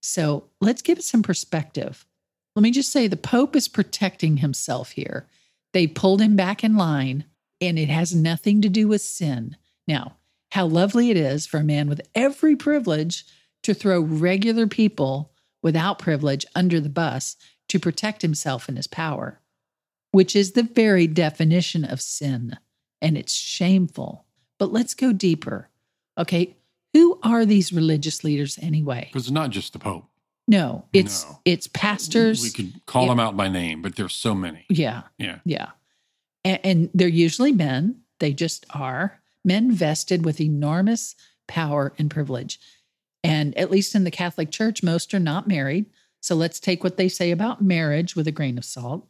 So 0.00 0.44
let's 0.60 0.82
give 0.82 0.98
it 0.98 1.04
some 1.04 1.22
perspective. 1.22 2.06
Let 2.54 2.62
me 2.62 2.70
just 2.70 2.92
say 2.92 3.06
the 3.06 3.16
Pope 3.16 3.56
is 3.56 3.68
protecting 3.68 4.38
himself 4.38 4.92
here. 4.92 5.28
They 5.72 5.86
pulled 5.86 6.20
him 6.20 6.36
back 6.36 6.64
in 6.64 6.76
line, 6.76 7.24
and 7.60 7.78
it 7.78 7.88
has 7.88 8.14
nothing 8.14 8.62
to 8.62 8.68
do 8.68 8.88
with 8.88 9.02
sin. 9.02 9.56
Now, 9.86 10.16
how 10.50 10.66
lovely 10.66 11.10
it 11.10 11.16
is 11.16 11.46
for 11.46 11.58
a 11.58 11.64
man 11.64 11.88
with 11.88 12.00
every 12.14 12.56
privilege 12.56 13.24
to 13.62 13.74
throw 13.74 14.00
regular 14.00 14.66
people 14.66 15.32
without 15.62 15.98
privilege 15.98 16.46
under 16.54 16.80
the 16.80 16.88
bus 16.88 17.36
to 17.68 17.78
protect 17.78 18.22
himself 18.22 18.68
and 18.68 18.76
his 18.76 18.86
power, 18.86 19.40
which 20.12 20.34
is 20.34 20.52
the 20.52 20.62
very 20.62 21.06
definition 21.06 21.84
of 21.84 22.00
sin. 22.00 22.56
And 23.02 23.16
it's 23.16 23.34
shameful. 23.34 24.24
But 24.58 24.72
let's 24.72 24.94
go 24.94 25.12
deeper. 25.12 25.67
Okay. 26.18 26.56
Who 26.94 27.18
are 27.22 27.44
these 27.46 27.72
religious 27.72 28.24
leaders 28.24 28.58
anyway? 28.60 29.08
Because 29.12 29.24
it's 29.26 29.30
not 29.32 29.50
just 29.50 29.72
the 29.72 29.78
Pope. 29.78 30.04
No, 30.46 30.86
it's 30.94 31.24
No. 31.26 31.40
it's 31.44 31.66
pastors. 31.66 32.42
We 32.42 32.50
could 32.50 32.86
call 32.86 33.02
Yeah. 33.04 33.08
them 33.10 33.20
out 33.20 33.36
by 33.36 33.48
name, 33.48 33.82
but 33.82 33.96
there's 33.96 34.14
so 34.14 34.34
many. 34.34 34.64
yeah, 34.70 35.02
Yeah. 35.18 35.40
yeah. 35.44 35.70
And, 36.44 36.60
and 36.64 36.90
they're 36.94 37.06
usually 37.08 37.52
men. 37.52 38.00
They 38.18 38.32
just 38.32 38.64
are 38.70 39.20
men 39.44 39.70
vested 39.70 40.24
with 40.24 40.40
enormous 40.40 41.14
power 41.46 41.92
and 41.98 42.10
privilege. 42.10 42.58
And 43.22 43.56
at 43.58 43.70
least 43.70 43.94
in 43.94 44.04
the 44.04 44.10
Catholic 44.10 44.50
Church, 44.50 44.82
most 44.82 45.12
are 45.12 45.18
not 45.20 45.46
married. 45.48 45.86
So 46.20 46.34
let's 46.34 46.58
take 46.60 46.82
what 46.82 46.96
they 46.96 47.08
say 47.08 47.30
about 47.30 47.62
marriage 47.62 48.16
with 48.16 48.26
a 48.26 48.32
grain 48.32 48.56
of 48.58 48.64
salt. 48.64 49.06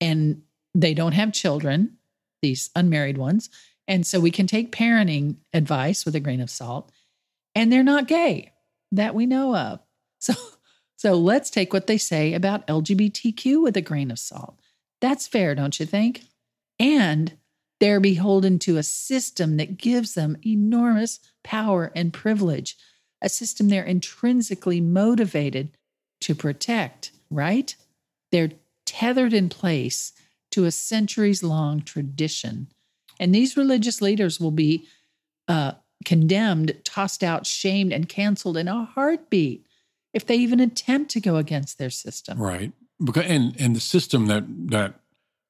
And 0.00 0.42
they 0.74 0.92
don't 0.94 1.12
have 1.12 1.32
children, 1.32 1.98
these 2.42 2.70
unmarried 2.74 3.16
ones. 3.18 3.48
And 3.88 4.06
so 4.06 4.20
we 4.20 4.30
can 4.30 4.46
take 4.46 4.70
parenting 4.70 5.38
advice 5.52 6.04
with 6.04 6.14
a 6.14 6.20
grain 6.20 6.40
of 6.40 6.50
salt. 6.50 6.92
And 7.56 7.72
they're 7.72 7.82
not 7.82 8.06
gay 8.06 8.52
that 8.92 9.14
we 9.14 9.26
know 9.26 9.56
of. 9.56 9.80
So 10.20 10.34
so 10.98 11.14
let's 11.14 11.48
take 11.48 11.72
what 11.72 11.86
they 11.86 11.96
say 11.96 12.34
about 12.34 12.66
LGBTQ 12.66 13.62
with 13.62 13.76
a 13.76 13.80
grain 13.80 14.10
of 14.10 14.18
salt. 14.18 14.58
That's 15.00 15.28
fair, 15.28 15.54
don't 15.54 15.78
you 15.78 15.86
think? 15.86 16.24
And 16.80 17.34
they're 17.78 18.00
beholden 18.00 18.58
to 18.60 18.78
a 18.78 18.82
system 18.82 19.58
that 19.58 19.78
gives 19.78 20.14
them 20.14 20.36
enormous 20.44 21.20
power 21.44 21.92
and 21.94 22.12
privilege, 22.12 22.76
a 23.22 23.28
system 23.28 23.68
they're 23.68 23.84
intrinsically 23.84 24.80
motivated 24.80 25.70
to 26.22 26.34
protect, 26.34 27.12
right? 27.30 27.76
They're 28.32 28.50
tethered 28.84 29.32
in 29.32 29.48
place 29.48 30.12
to 30.50 30.64
a 30.64 30.72
centuries 30.72 31.44
long 31.44 31.80
tradition. 31.80 32.72
And 33.20 33.34
these 33.34 33.56
religious 33.56 34.00
leaders 34.00 34.40
will 34.40 34.50
be 34.50 34.86
uh, 35.48 35.72
condemned, 36.04 36.76
tossed 36.84 37.22
out, 37.22 37.46
shamed, 37.46 37.92
and 37.92 38.08
canceled 38.08 38.56
in 38.56 38.68
a 38.68 38.84
heartbeat 38.84 39.66
if 40.14 40.26
they 40.26 40.36
even 40.36 40.60
attempt 40.60 41.10
to 41.12 41.20
go 41.20 41.36
against 41.36 41.78
their 41.78 41.90
system. 41.90 42.40
Right. 42.40 42.72
Because 43.02 43.26
and 43.26 43.54
and 43.60 43.76
the 43.76 43.80
system 43.80 44.26
that 44.26 44.44
that 44.70 44.94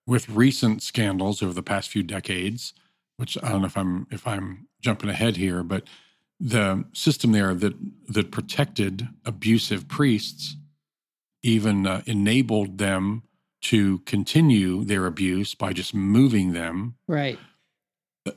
with 0.07 0.29
recent 0.29 0.83
scandals 0.83 1.43
over 1.43 1.53
the 1.53 1.63
past 1.63 1.91
few 1.91 2.03
decades, 2.03 2.75
which 3.17 3.39
I 3.43 3.51
don't 3.51 3.61
know 3.61 3.67
if 3.67 3.77
I'm 3.77 4.07
if 4.11 4.27
I'm 4.27 4.69
jumping 4.81 5.11
ahead 5.11 5.37
here, 5.37 5.63
but 5.63 5.85
the 6.41 6.85
system 6.93 7.33
there 7.33 7.55
that 7.55 7.75
that 8.09 8.31
protected 8.31 9.09
abusive 9.25 9.89
priests 9.89 10.57
even 11.43 11.87
uh, 11.87 12.03
enabled 12.07 12.79
them 12.79 13.23
to 13.61 13.99
continue 14.01 14.85
their 14.85 15.07
abuse 15.07 15.55
by 15.55 15.73
just 15.73 15.95
moving 15.95 16.53
them 16.53 16.95
Right. 17.07 17.39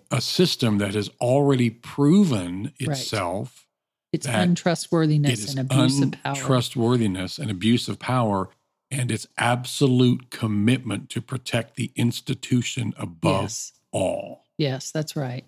A 0.10 0.22
system 0.22 0.78
that 0.80 0.94
has 0.96 1.10
already 1.20 1.70
proven 1.70 2.74
Right. 2.82 2.90
itself 2.98 3.68
It's 4.14 4.26
untrustworthiness 4.28 5.44
it 5.46 5.50
and 5.52 5.60
abuse 5.60 6.02
of 6.02 6.12
power. 6.12 6.34
untrustworthiness 6.36 7.40
and 7.40 7.50
abuse 7.52 7.88
of 7.88 8.00
power 8.00 8.50
and 8.90 9.10
its 9.12 9.26
absolute 9.38 10.30
commitment 10.30 11.10
to 11.12 11.22
protect 11.22 11.76
the 11.76 11.92
institution 11.96 12.94
above 12.98 13.44
Yes. 13.44 13.72
all. 13.92 14.46
Yes, 14.58 14.92
that's 14.92 15.16
right. 15.16 15.46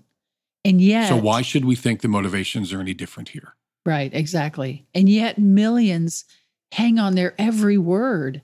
And 0.65 0.79
yet, 0.81 1.09
So 1.09 1.17
why 1.17 1.41
should 1.41 1.65
we 1.65 1.75
think 1.75 2.01
the 2.01 2.07
motivations 2.07 2.71
are 2.71 2.79
any 2.79 2.93
different 2.93 3.29
here? 3.29 3.55
Right, 3.85 4.13
exactly. 4.13 4.85
And 4.95 5.09
yet, 5.09 5.38
millions 5.38 6.23
hang 6.71 6.97
on 7.00 7.15
their 7.15 7.35
every 7.38 7.77
word 7.77 8.41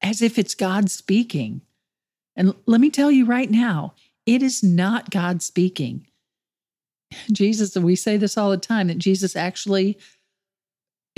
as 0.00 0.22
if 0.22 0.38
it's 0.38 0.54
God 0.54 0.90
speaking. 0.90 1.60
And 2.34 2.54
let 2.66 2.80
me 2.80 2.88
tell 2.88 3.10
you 3.10 3.26
right 3.26 3.50
now, 3.50 3.92
it 4.28 4.42
is 4.42 4.62
not 4.62 5.08
God 5.08 5.42
speaking. 5.42 6.06
Jesus, 7.32 7.74
we 7.74 7.96
say 7.96 8.18
this 8.18 8.36
all 8.36 8.50
the 8.50 8.58
time, 8.58 8.88
that 8.88 8.98
Jesus 8.98 9.34
actually 9.34 9.98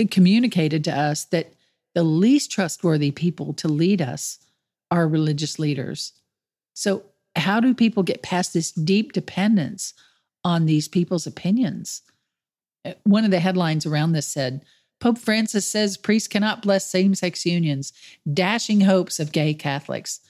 communicated 0.09 0.85
to 0.85 0.97
us 0.97 1.25
that 1.25 1.51
the 1.93 2.03
least 2.03 2.53
trustworthy 2.53 3.11
people 3.11 3.53
to 3.55 3.67
lead 3.67 4.01
us 4.01 4.39
are 4.91 5.09
religious 5.09 5.59
leaders. 5.59 6.13
So, 6.73 7.03
how 7.35 7.59
do 7.59 7.73
people 7.73 8.01
get 8.01 8.23
past 8.23 8.53
this 8.53 8.71
deep 8.71 9.11
dependence 9.11 9.93
on 10.45 10.65
these 10.65 10.87
people's 10.87 11.27
opinions? 11.27 12.03
One 13.03 13.25
of 13.25 13.31
the 13.31 13.41
headlines 13.41 13.85
around 13.85 14.13
this 14.13 14.27
said 14.27 14.63
Pope 15.01 15.17
Francis 15.17 15.67
says 15.67 15.97
priests 15.97 16.29
cannot 16.29 16.61
bless 16.61 16.89
same 16.89 17.13
sex 17.13 17.45
unions, 17.45 17.91
dashing 18.33 18.81
hopes 18.81 19.19
of 19.19 19.33
gay 19.33 19.53
Catholics. 19.53 20.21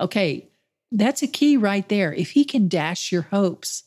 Okay, 0.00 0.48
that's 0.96 1.22
a 1.22 1.26
key 1.26 1.56
right 1.56 1.88
there. 1.88 2.12
If 2.14 2.30
he 2.30 2.44
can 2.44 2.68
dash 2.68 3.10
your 3.12 3.22
hopes, 3.22 3.82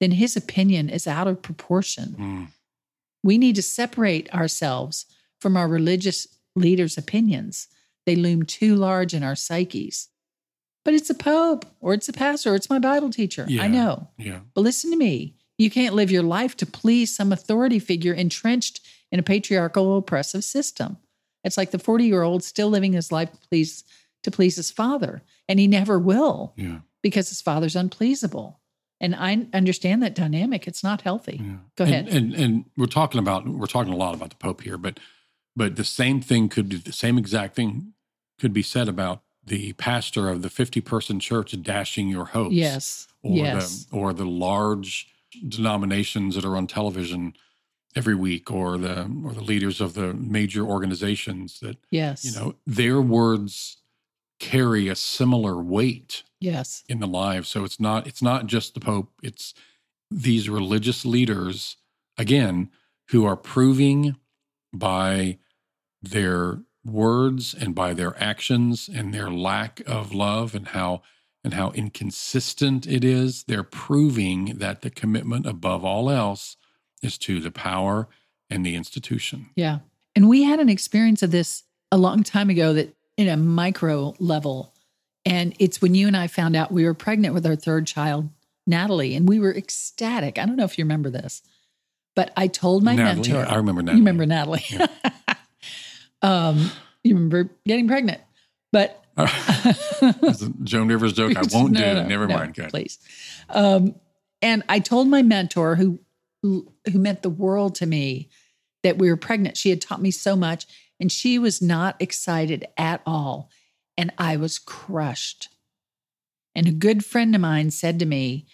then 0.00 0.12
his 0.12 0.36
opinion 0.36 0.88
is 0.90 1.06
out 1.06 1.28
of 1.28 1.42
proportion. 1.42 2.16
Mm, 2.18 2.46
We 3.24 3.38
need 3.38 3.54
to 3.56 3.62
separate 3.62 4.32
ourselves 4.34 5.06
from 5.40 5.56
our 5.56 5.68
religious 5.68 6.26
leaders' 6.56 6.98
opinions. 6.98 7.68
They 8.04 8.16
loom 8.16 8.42
too 8.44 8.74
large 8.74 9.14
in 9.14 9.22
our 9.22 9.36
psyches. 9.36 10.08
But 10.84 10.94
it's 10.94 11.10
a 11.10 11.14
pope, 11.14 11.64
or 11.80 11.94
it's 11.94 12.08
a 12.08 12.12
pastor, 12.12 12.52
or 12.52 12.56
it's 12.56 12.68
my 12.68 12.80
Bible 12.80 13.10
teacher. 13.10 13.46
Yeah. 13.48 13.62
I 13.62 13.68
know. 13.68 14.08
yeah. 14.18 14.40
But 14.54 14.62
listen 14.62 14.90
to 14.90 14.96
me. 14.96 15.36
You 15.58 15.70
can't 15.70 15.94
live 15.94 16.10
your 16.10 16.24
life 16.24 16.56
to 16.56 16.66
please 16.66 17.14
some 17.14 17.30
authority 17.30 17.78
figure 17.78 18.12
entrenched 18.12 18.80
in 19.12 19.20
a 19.20 19.22
patriarchal 19.22 19.96
oppressive 19.98 20.42
system. 20.42 20.96
It's 21.44 21.56
like 21.56 21.70
the 21.70 21.78
40 21.78 22.04
year 22.06 22.22
old 22.22 22.42
still 22.42 22.68
living 22.68 22.94
his 22.94 23.12
life 23.12 23.30
to 23.30 23.38
please, 23.48 23.84
to 24.24 24.30
please 24.32 24.56
his 24.56 24.72
father, 24.72 25.22
and 25.48 25.58
he 25.58 25.66
never 25.66 25.98
will 25.98 26.54
Yeah. 26.56 26.80
because 27.02 27.28
his 27.28 27.40
father's 27.40 27.74
unpleasable. 27.76 28.58
And 29.00 29.16
I 29.16 29.46
understand 29.52 30.02
that 30.04 30.14
dynamic. 30.14 30.68
It's 30.68 30.84
not 30.84 31.00
healthy. 31.02 31.40
Yeah. 31.42 31.56
Go 31.76 31.84
ahead. 31.84 32.08
And, 32.08 32.32
and 32.34 32.64
we're 32.76 32.86
talking 32.86 33.18
about 33.18 33.48
we're 33.48 33.66
talking 33.66 33.92
a 33.92 33.96
lot 33.96 34.14
about 34.14 34.30
the 34.30 34.36
Pope 34.36 34.60
here, 34.62 34.78
but 34.78 35.00
but 35.56 35.76
the 35.76 35.84
same 35.84 36.20
thing 36.20 36.48
could 36.48 36.68
be 36.68 36.76
the 36.76 36.92
same 36.92 37.18
exact 37.18 37.56
thing 37.56 37.94
could 38.38 38.52
be 38.52 38.62
said 38.62 38.88
about 38.88 39.22
the 39.44 39.72
pastor 39.72 40.28
of 40.28 40.42
the 40.42 40.48
50 40.48 40.80
person 40.82 41.18
church 41.18 41.60
dashing 41.62 42.08
your 42.08 42.26
hopes. 42.26 42.54
yes. 42.54 43.08
Or 43.24 43.36
yes. 43.36 43.84
the 43.86 43.96
or 43.96 44.12
the 44.12 44.24
large 44.24 45.08
denominations 45.48 46.34
that 46.36 46.44
are 46.44 46.56
on 46.56 46.66
television 46.66 47.34
every 47.96 48.14
week 48.14 48.50
or 48.50 48.78
the 48.78 49.02
or 49.24 49.32
the 49.32 49.42
leaders 49.42 49.80
of 49.80 49.94
the 49.94 50.14
major 50.14 50.64
organizations 50.64 51.60
that 51.60 51.76
yes. 51.90 52.24
you 52.24 52.32
know 52.32 52.54
their 52.66 53.00
words 53.00 53.78
carry 54.42 54.88
a 54.88 54.96
similar 54.96 55.62
weight 55.62 56.24
yes. 56.40 56.82
in 56.88 56.98
the 56.98 57.06
lives. 57.06 57.48
So 57.48 57.64
it's 57.64 57.78
not 57.78 58.08
it's 58.08 58.20
not 58.20 58.46
just 58.46 58.74
the 58.74 58.80
Pope. 58.80 59.12
It's 59.22 59.54
these 60.10 60.50
religious 60.50 61.06
leaders 61.06 61.76
again 62.18 62.68
who 63.10 63.24
are 63.24 63.36
proving 63.36 64.16
by 64.74 65.38
their 66.02 66.58
words 66.84 67.54
and 67.54 67.72
by 67.72 67.94
their 67.94 68.20
actions 68.20 68.90
and 68.92 69.14
their 69.14 69.30
lack 69.30 69.80
of 69.86 70.12
love 70.12 70.56
and 70.56 70.68
how 70.68 71.02
and 71.44 71.54
how 71.54 71.70
inconsistent 71.70 72.84
it 72.84 73.04
is. 73.04 73.44
They're 73.44 73.62
proving 73.62 74.58
that 74.58 74.82
the 74.82 74.90
commitment 74.90 75.46
above 75.46 75.84
all 75.84 76.10
else 76.10 76.56
is 77.00 77.16
to 77.18 77.38
the 77.38 77.52
power 77.52 78.08
and 78.50 78.66
the 78.66 78.74
institution. 78.74 79.50
Yeah. 79.54 79.78
And 80.16 80.28
we 80.28 80.42
had 80.42 80.58
an 80.58 80.68
experience 80.68 81.22
of 81.22 81.30
this 81.30 81.62
a 81.92 81.96
long 81.96 82.24
time 82.24 82.50
ago 82.50 82.72
that 82.72 82.96
in 83.16 83.28
a 83.28 83.36
micro 83.36 84.14
level. 84.18 84.74
And 85.24 85.54
it's 85.58 85.80
when 85.80 85.94
you 85.94 86.06
and 86.06 86.16
I 86.16 86.26
found 86.26 86.56
out 86.56 86.72
we 86.72 86.84
were 86.84 86.94
pregnant 86.94 87.34
with 87.34 87.46
our 87.46 87.56
third 87.56 87.86
child, 87.86 88.28
Natalie, 88.66 89.14
and 89.14 89.28
we 89.28 89.38
were 89.38 89.54
ecstatic. 89.54 90.38
I 90.38 90.46
don't 90.46 90.56
know 90.56 90.64
if 90.64 90.78
you 90.78 90.84
remember 90.84 91.10
this, 91.10 91.42
but 92.16 92.32
I 92.36 92.48
told 92.48 92.82
my 92.82 92.94
Natalie, 92.94 93.28
mentor. 93.30 93.46
I 93.52 93.56
remember 93.56 93.82
Natalie. 93.82 93.98
You 93.98 94.04
remember 94.04 94.26
Natalie. 94.26 94.64
um, 96.22 96.70
you 97.04 97.14
remember 97.14 97.50
getting 97.66 97.86
pregnant. 97.88 98.20
But 98.72 98.98
Joan 100.64 100.88
Rivers 100.88 101.12
joke. 101.12 101.36
I 101.36 101.42
won't 101.52 101.72
No, 101.72 101.80
do. 101.80 101.94
no, 102.02 102.06
Never 102.06 102.26
no, 102.26 102.36
mind. 102.36 102.54
Good. 102.54 102.70
Please. 102.70 102.98
Um, 103.48 103.94
and 104.40 104.62
I 104.68 104.78
told 104.80 105.08
my 105.08 105.22
mentor, 105.22 105.76
who 105.76 106.00
who 106.42 106.66
meant 106.86 107.22
the 107.22 107.30
world 107.30 107.76
to 107.76 107.86
me, 107.86 108.28
that 108.82 108.98
we 108.98 109.08
were 109.08 109.16
pregnant. 109.16 109.56
She 109.56 109.70
had 109.70 109.80
taught 109.80 110.02
me 110.02 110.10
so 110.10 110.34
much, 110.34 110.66
and 111.02 111.10
she 111.10 111.38
was 111.38 111.60
not 111.60 112.00
excited 112.00 112.64
at 112.78 113.02
all, 113.04 113.50
and 113.98 114.12
I 114.16 114.36
was 114.36 114.58
crushed. 114.58 115.48
And 116.54 116.68
a 116.68 116.72
good 116.72 117.04
friend 117.04 117.34
of 117.34 117.40
mine 117.40 117.72
said 117.72 117.98
to 117.98 118.06
me, 118.06 118.46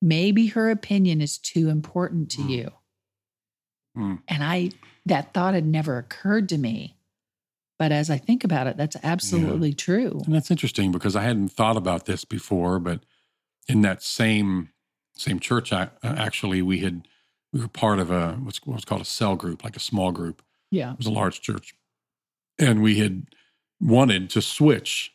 "Maybe 0.00 0.46
her 0.48 0.70
opinion 0.70 1.20
is 1.20 1.36
too 1.36 1.68
important 1.68 2.30
to 2.30 2.42
Mm. 2.42 2.50
you." 2.50 2.72
Mm. 3.96 4.22
And 4.28 4.44
I 4.44 4.70
that 5.04 5.34
thought 5.34 5.54
had 5.54 5.66
never 5.66 5.98
occurred 5.98 6.48
to 6.50 6.58
me. 6.58 6.96
But 7.78 7.92
as 7.92 8.08
I 8.08 8.18
think 8.18 8.42
about 8.44 8.66
it, 8.66 8.76
that's 8.76 8.96
absolutely 9.02 9.72
true. 9.72 10.22
And 10.24 10.34
that's 10.34 10.50
interesting 10.50 10.92
because 10.92 11.14
I 11.14 11.22
hadn't 11.22 11.50
thought 11.50 11.76
about 11.76 12.06
this 12.06 12.24
before, 12.24 12.78
but 12.78 13.04
in 13.68 13.82
that 13.82 14.02
same 14.02 14.70
same 15.16 15.40
church, 15.40 15.72
I, 15.72 15.84
uh, 16.02 16.14
actually, 16.16 16.62
we 16.62 16.78
had 16.78 17.08
we 17.52 17.60
were 17.60 17.68
part 17.68 17.98
of 17.98 18.10
a 18.10 18.34
what's 18.34 18.64
what's 18.64 18.84
called 18.84 19.00
a 19.00 19.04
cell 19.04 19.34
group, 19.34 19.64
like 19.64 19.76
a 19.76 19.80
small 19.80 20.12
group. 20.12 20.42
Yeah. 20.70 20.92
It 20.92 20.98
was 20.98 21.06
a 21.06 21.10
large 21.10 21.40
church, 21.40 21.74
and 22.58 22.82
we 22.82 22.98
had 22.98 23.26
wanted 23.80 24.30
to 24.30 24.42
switch 24.42 25.12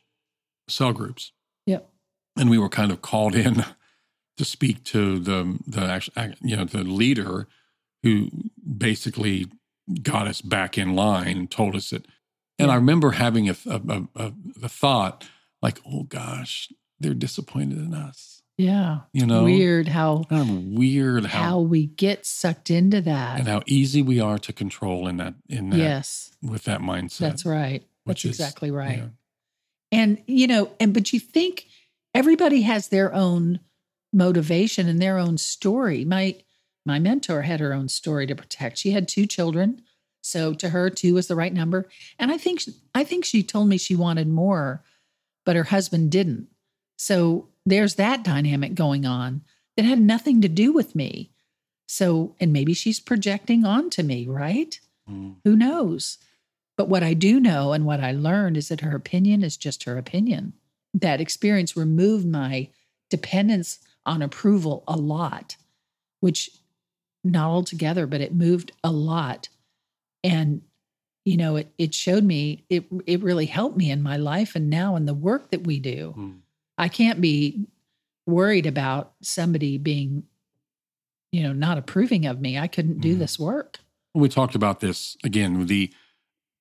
cell 0.68 0.94
groups. 0.94 1.32
Yep. 1.66 1.90
And 2.38 2.50
we 2.50 2.58
were 2.58 2.70
kind 2.70 2.92
of 2.92 3.02
called 3.02 3.36
in 3.36 3.66
to 4.38 4.46
speak 4.46 4.84
to 4.86 5.20
the 5.20 5.60
the 5.68 5.82
actual 5.82 6.14
you 6.42 6.56
know 6.56 6.66
the 6.66 6.84
leader 6.84 7.48
who 8.04 8.30
basically 8.78 9.48
got 10.02 10.28
us 10.28 10.42
back 10.42 10.78
in 10.78 10.96
line 10.96 11.38
and 11.38 11.52
told 11.52 11.76
us 11.76 11.90
that. 11.90 12.06
And 12.58 12.70
I 12.70 12.76
hmm. 12.76 12.82
remember 12.82 13.12
having 13.12 13.50
a, 13.50 13.56
a, 13.66 14.04
a, 14.16 14.34
a 14.64 14.70
thought 14.70 15.28
like, 15.62 15.80
oh 15.86 16.04
gosh, 16.04 16.72
they're 17.00 17.14
disappointed 17.14 17.78
in 17.78 17.94
us. 17.94 18.41
Yeah. 18.62 19.00
You 19.14 19.26
know, 19.26 19.44
Weird 19.44 19.88
how 19.88 20.24
weird 20.30 21.26
how, 21.26 21.44
how 21.44 21.60
we 21.60 21.88
get 21.88 22.26
sucked 22.26 22.70
into 22.70 23.02
that. 23.02 23.40
and 23.40 23.48
how 23.48 23.62
easy 23.66 24.02
we 24.02 24.20
are 24.20 24.38
to 24.40 24.54
control 24.54 25.08
in 25.08 25.18
that 25.18 25.34
in 25.50 25.70
that 25.72 25.78
yes. 25.78 26.32
with 26.42 26.64
that 26.66 26.82
mindset. 26.82 27.20
That's 27.20 27.46
right. 27.46 27.84
which 28.04 28.24
That's 28.24 28.36
is- 28.36 28.40
exactly 28.40 28.72
right. 28.72 28.98
yeah. 29.00 29.08
And 29.92 30.22
you 30.28 30.48
know, 30.48 30.72
and 30.80 30.94
but 30.94 31.12
you 31.12 31.20
think 31.20 31.66
everybody 32.14 32.62
has 32.62 32.88
their 32.90 33.14
own 33.14 33.60
motivation 34.14 34.88
and 34.88 35.02
their 35.02 35.18
own 35.18 35.38
story. 35.38 36.06
My 36.06 36.36
my 36.86 37.00
mentor 37.00 37.42
had 37.44 37.60
her 37.60 37.74
own 37.74 37.90
story 37.90 38.26
to 38.28 38.36
protect. 38.36 38.78
She 38.78 38.92
had 38.92 39.08
two 39.08 39.26
children, 39.26 39.82
so 40.22 40.54
to 40.56 40.70
her 40.70 40.90
two 40.90 41.14
was 41.14 41.28
the 41.28 41.36
right 41.36 41.54
number. 41.54 41.88
And 42.18 42.32
I 42.32 42.38
think 42.38 42.62
I 42.96 43.04
think 43.04 43.26
she 43.26 43.44
told 43.44 43.68
me 43.68 43.78
she 43.78 43.96
wanted 43.96 44.28
more, 44.28 44.84
but 45.46 45.56
her 45.56 45.66
husband 45.66 46.12
didn't. 46.12 46.48
So 46.98 47.50
there's 47.66 47.96
that 47.96 48.24
dynamic 48.24 48.76
going 48.76 49.06
on 49.06 49.44
that 49.78 49.86
had 49.86 50.02
nothing 50.02 50.42
to 50.42 50.50
do 50.50 50.72
with 50.74 50.96
me. 50.96 51.32
So 51.88 52.36
and 52.40 52.54
maybe 52.54 52.74
she's 52.74 53.00
projecting 53.00 53.66
onto 53.66 54.04
me, 54.04 54.28
right? 54.28 54.80
Mm. 55.10 55.36
Who 55.44 55.56
knows? 55.56 56.18
But 56.78 56.90
what 56.90 57.04
I 57.04 57.14
do 57.14 57.40
know 57.40 57.74
and 57.74 57.86
what 57.86 58.00
I 58.00 58.12
learned 58.12 58.58
is 58.58 58.70
that 58.70 58.82
her 58.82 58.96
opinion 58.96 59.44
is 59.44 59.58
just 59.58 59.84
her 59.84 59.98
opinion. 59.98 60.54
That 60.94 61.22
experience 61.22 61.78
removed 61.78 62.26
my 62.26 62.70
dependence 63.10 63.80
on 64.06 64.22
approval 64.22 64.84
a 64.88 64.96
lot, 64.96 65.58
which 66.22 66.50
not 67.24 67.50
altogether, 67.50 68.08
but 68.08 68.22
it 68.22 68.34
moved 68.34 68.72
a 68.84 68.92
lot. 68.92 69.50
And, 70.24 70.62
you 71.24 71.38
know, 71.38 71.56
it 71.58 71.72
it 71.78 71.94
showed 71.94 72.24
me, 72.24 72.66
it 72.70 72.86
it 73.06 73.22
really 73.22 73.46
helped 73.46 73.78
me 73.78 73.92
in 73.92 74.02
my 74.02 74.18
life 74.18 74.56
and 74.56 74.70
now 74.70 74.96
in 74.96 75.06
the 75.06 75.14
work 75.14 75.52
that 75.52 75.68
we 75.68 75.80
do. 75.80 76.14
Mm. 76.18 76.40
I 76.82 76.90
can't 76.90 77.22
be 77.22 77.68
worried 78.26 78.66
about 78.66 79.14
somebody 79.22 79.78
being, 79.78 80.24
you 81.32 81.44
know, 81.44 81.54
not 81.54 81.78
approving 81.78 82.26
of 82.26 82.42
me. 82.42 82.58
I 82.58 82.68
couldn't 82.68 83.02
do 83.02 83.16
Mhm. 83.16 83.20
this 83.20 83.38
work. 83.38 83.80
We 84.16 84.28
talked 84.30 84.56
about 84.56 84.80
this 84.80 85.16
again. 85.24 85.68
The 85.68 85.94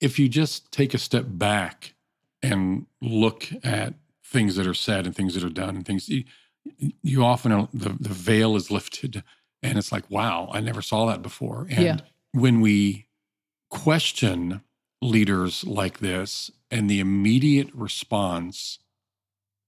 if 0.00 0.18
you 0.18 0.28
just 0.28 0.70
take 0.72 0.94
a 0.94 0.98
step 0.98 1.24
back 1.28 1.94
and 2.42 2.86
look 3.02 3.48
at 3.62 3.94
things 4.24 4.56
that 4.56 4.66
are 4.66 4.74
said 4.74 5.04
and 5.06 5.14
things 5.16 5.34
that 5.34 5.42
are 5.44 5.50
done 5.50 5.76
and 5.76 5.84
things 5.84 6.08
you, 6.08 6.24
you 7.02 7.24
often 7.24 7.50
are, 7.52 7.68
the 7.72 7.90
the 7.98 8.08
veil 8.14 8.56
is 8.56 8.70
lifted 8.70 9.24
and 9.62 9.76
it's 9.78 9.90
like 9.92 10.08
wow 10.10 10.48
I 10.52 10.60
never 10.60 10.82
saw 10.82 11.06
that 11.06 11.22
before. 11.22 11.66
And 11.70 11.82
Yeah. 11.82 11.96
when 12.32 12.60
we 12.60 13.06
question 13.70 14.60
leaders 15.02 15.64
like 15.64 15.98
this 16.00 16.50
and 16.70 16.88
the 16.90 17.00
immediate 17.00 17.72
response 17.74 18.78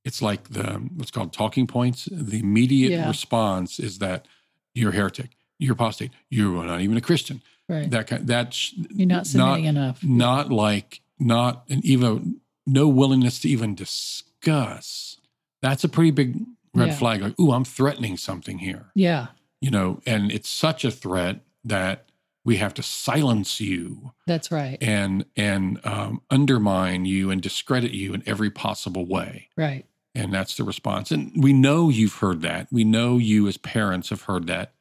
it's 0.04 0.20
like 0.22 0.50
the 0.50 0.64
what's 0.96 1.10
called 1.10 1.32
talking 1.32 1.66
points 1.66 2.08
the 2.10 2.40
immediate 2.40 2.90
Yeah. 2.92 3.08
response 3.08 3.78
is 3.78 3.98
that 3.98 4.26
you're 4.74 4.90
a 4.90 4.94
heretic 4.94 5.30
you're 5.58 5.74
apostate 5.74 6.10
you're 6.30 6.64
not 6.64 6.80
even 6.80 6.96
a 6.96 7.00
christian 7.00 7.40
Right. 7.68 7.90
that 7.90 8.06
kind 8.08 8.26
that's 8.26 8.72
You're 8.74 9.06
not 9.06 9.26
submitting 9.26 9.64
enough. 9.66 10.02
not 10.04 10.50
like 10.52 11.00
not 11.18 11.64
an 11.70 11.80
even 11.84 12.40
no 12.66 12.88
willingness 12.88 13.38
to 13.40 13.48
even 13.48 13.74
discuss 13.74 15.18
that's 15.60 15.84
a 15.84 15.88
pretty 15.88 16.10
big 16.10 16.40
red 16.74 16.88
Yeah. 16.88 16.94
flag 16.96 17.22
like 17.22 17.38
ooh 17.40 17.52
i'm 17.52 17.64
threatening 17.64 18.16
something 18.16 18.58
here 18.58 18.86
Yeah. 18.94 19.28
you 19.60 19.70
know 19.70 20.00
and 20.06 20.30
it's 20.32 20.48
such 20.48 20.84
a 20.84 20.90
threat 20.90 21.40
that 21.64 22.06
we 22.44 22.56
have 22.56 22.74
to 22.74 22.82
silence 22.82 23.60
you 23.60 24.12
That's 24.26 24.50
right. 24.50 24.76
and 24.80 25.24
and 25.36 25.78
um, 25.84 26.22
undermine 26.30 27.04
you 27.04 27.30
and 27.30 27.40
discredit 27.40 27.92
you 27.92 28.12
in 28.14 28.22
every 28.26 28.50
possible 28.50 29.06
way 29.06 29.48
Right. 29.56 29.86
And 30.14 30.32
that's 30.32 30.56
the 30.56 30.64
response. 30.64 31.10
And 31.10 31.32
we 31.36 31.52
know 31.52 31.88
you've 31.88 32.16
heard 32.16 32.42
that. 32.42 32.68
We 32.70 32.84
know 32.84 33.18
you 33.18 33.48
as 33.48 33.56
parents 33.56 34.10
have 34.10 34.22
heard 34.22 34.46
that 34.46 34.72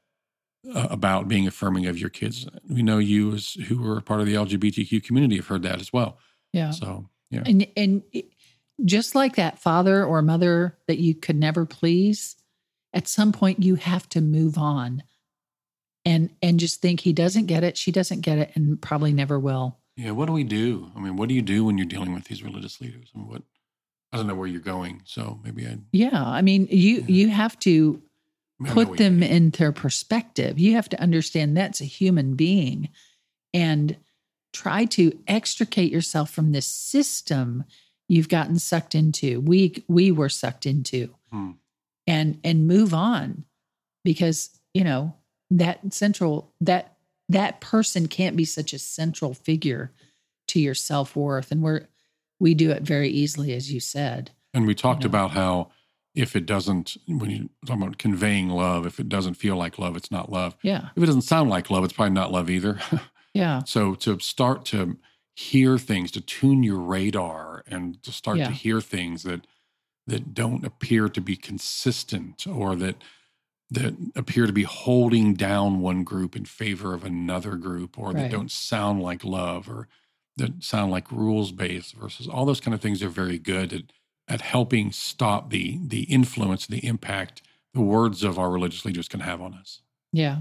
uh, 0.74 0.88
about 0.90 1.28
being 1.28 1.48
affirming 1.48 1.86
of 1.86 1.98
your 1.98 2.10
kids. 2.10 2.48
We 2.70 2.84
know 2.84 2.98
you 2.98 3.34
as 3.34 3.54
who 3.54 3.90
are 3.90 4.02
part 4.02 4.20
of 4.20 4.26
the 4.26 4.36
lgbtq 4.36 5.04
community 5.04 5.38
have 5.38 5.48
heard 5.48 5.64
that 5.64 5.80
as 5.80 5.92
well. 5.94 6.18
Yeah. 6.54 6.72
so 6.72 7.10
yeah. 7.30 7.44
And 7.46 7.68
and 7.78 8.04
just 8.84 9.16
like 9.16 9.36
that 9.38 9.60
father 9.60 10.04
or 10.04 10.22
mother 10.22 10.78
that 10.88 11.00
you 11.00 11.16
could 11.16 11.36
never 11.36 11.66
please, 11.66 12.36
at 12.94 13.08
some 13.08 13.32
point 13.32 13.64
you 13.64 13.76
have 13.76 14.08
to 14.10 14.22
move 14.22 14.58
on. 14.58 15.04
And 16.04 16.32
and 16.42 16.60
just 16.60 16.82
think 16.82 17.00
he 17.00 17.14
doesn't 17.14 17.46
get 17.46 17.64
it, 17.64 17.78
she 17.78 17.92
doesn't 17.92 18.22
get 18.22 18.38
it 18.38 18.52
and 18.56 18.82
probably 18.82 19.14
never 19.14 19.40
will. 19.40 19.78
yeah 19.96 20.12
what 20.12 20.26
do 20.26 20.34
we 20.34 20.44
do? 20.44 20.92
I 20.96 21.00
mean 21.00 21.16
what 21.16 21.30
do 21.30 21.36
you 21.36 21.42
do 21.42 21.64
when 21.64 21.78
you're 21.78 21.88
dealing 21.88 22.14
with 22.14 22.26
these 22.26 22.44
religious 22.44 22.82
leaders? 22.82 23.12
And 23.16 23.28
what 23.28 23.44
i 24.12 24.18
don't 24.18 24.28
know 24.28 24.36
where 24.36 24.48
you're 24.48 24.62
going 24.62 25.02
so 25.06 25.40
maybe 25.44 25.66
i 25.68 25.78
Yeah, 25.92 26.24
I 26.24 26.42
mean, 26.42 26.68
you 26.70 27.00
Yeah. 27.02 27.06
you 27.08 27.28
have 27.30 27.58
to 27.60 28.02
put 28.66 28.98
them 28.98 29.24
you- 29.24 29.30
into 29.30 29.72
perspective. 29.72 30.60
You 30.60 30.74
have 30.74 30.88
to 30.90 31.02
understand 31.02 31.58
that's 31.58 31.82
a 31.82 31.86
human 31.86 32.36
being 32.36 32.90
and 33.54 33.98
try 34.54 34.86
to 34.86 35.18
extricate 35.28 35.92
yourself 35.92 36.30
from 36.30 36.52
this 36.52 36.68
system 36.68 37.64
you've 38.08 38.30
gotten 38.30 38.60
sucked 38.60 38.94
into. 38.94 39.40
We 39.42 39.84
we 39.88 40.12
were 40.12 40.30
sucked 40.30 40.66
into. 40.66 41.16
Hmm. 41.32 41.52
And 42.08 42.40
and 42.44 42.68
move 42.68 42.94
on 42.94 43.46
because, 44.04 44.50
you 44.74 44.84
know, 44.84 45.16
that 45.50 45.94
central 45.94 46.54
that 46.62 46.98
that 47.30 47.62
person 47.62 48.08
can't 48.08 48.36
be 48.36 48.46
such 48.46 48.74
a 48.74 48.80
central 48.80 49.34
figure 49.34 49.92
to 50.50 50.60
your 50.60 50.76
self-worth 50.76 51.52
and 51.52 51.62
we're 51.62 51.88
we 52.42 52.54
do 52.54 52.72
it 52.72 52.84
very 52.84 53.10
easily 53.10 53.54
as 53.54 53.72
you 53.72 53.80
said. 53.80 54.32
And 54.54 54.68
we 54.68 54.76
talked 54.76 55.04
know. 55.04 55.08
about 55.08 55.32
how 55.32 55.70
if 56.14 56.36
it 56.36 56.46
doesn't, 56.46 56.98
when 57.08 57.30
you 57.30 57.50
talk 57.66 57.78
about 57.78 57.98
conveying 57.98 58.50
love, 58.50 58.86
if 58.86 59.00
it 59.00 59.08
doesn't 59.08 59.36
feel 59.36 59.56
like 59.56 59.80
love, 59.80 59.96
it's 59.96 60.12
not 60.12 60.30
love. 60.30 60.58
Yeah. 60.62 60.90
If 60.96 61.04
it 61.04 61.06
doesn't 61.06 61.22
sound 61.22 61.50
like 61.50 61.70
love, 61.70 61.86
it's 61.86 61.94
probably 61.94 62.14
not 62.14 62.32
love 62.32 62.50
either. 62.50 62.80
Yeah. 63.34 63.64
so 63.64 63.96
to 63.96 64.20
start 64.20 64.66
to 64.66 64.98
hear 65.36 65.78
things, 65.78 66.12
to 66.12 66.20
tune 66.20 66.64
your 66.64 66.80
radar, 66.80 67.64
and 67.66 68.04
to 68.04 68.12
start 68.12 68.40
Yeah. 68.40 68.48
to 68.48 68.52
hear 68.52 68.82
things 68.82 69.24
that 69.24 69.48
that 70.08 70.34
don't 70.34 70.66
appear 70.66 71.08
to 71.08 71.22
be 71.22 71.38
consistent 71.38 72.46
or 72.46 72.76
that 72.76 72.96
that 73.70 73.96
appear 74.18 74.48
to 74.48 74.52
be 74.52 74.64
holding 74.64 75.34
down 75.34 75.80
one 75.80 76.04
group 76.04 76.36
in 76.36 76.44
favor 76.44 76.94
of 76.94 77.06
another 77.06 77.56
group 77.56 77.98
or 77.98 78.14
that 78.14 78.30
don't 78.30 78.52
sound 78.52 79.02
like 79.02 79.24
love 79.24 79.70
or 79.70 79.88
that 80.38 80.64
sound 80.64 80.92
like 80.92 81.12
rules 81.12 81.52
based 81.52 81.94
versus 81.96 82.28
all 82.28 82.46
those 82.46 82.60
kind 82.62 82.74
of 82.74 82.82
things 82.82 83.04
are 83.04 83.10
very 83.10 83.38
good 83.38 83.74
at, 83.74 83.84
at 84.28 84.42
helping 84.42 84.92
stop 84.92 85.50
the 85.50 85.80
the 85.86 86.04
influence 86.04 86.68
the 86.68 86.86
impact 86.86 87.42
the 87.74 87.82
words 87.82 88.24
of 88.24 88.38
our 88.40 88.50
religious 88.50 88.86
leaders 88.86 89.08
can 89.08 89.20
have 89.22 89.42
on 89.42 89.54
us 89.54 89.82
Yeah. 90.12 90.38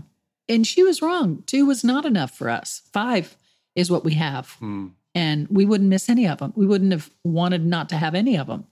And 0.49 0.67
she 0.67 0.83
was 0.83 1.01
wrong. 1.01 1.45
Two 1.47 1.65
was 1.67 1.85
not 1.85 2.05
enough 2.05 2.37
for 2.37 2.49
us. 2.51 2.83
Five 2.93 3.37
is 3.77 3.89
what 3.89 4.05
we 4.05 4.15
have. 4.15 4.51
Hmm. 4.59 4.89
And 5.15 5.47
we 5.49 5.65
wouldn't 5.65 5.89
miss 5.89 6.09
any 6.09 6.27
of 6.27 6.39
them. 6.39 6.53
We 6.57 6.67
wouldn't 6.67 6.91
have 6.91 7.09
wanted 7.23 7.65
not 7.65 7.89
to 7.91 7.97
have 7.97 8.17
any 8.17 8.37
of 8.37 8.49
them. 8.49 8.67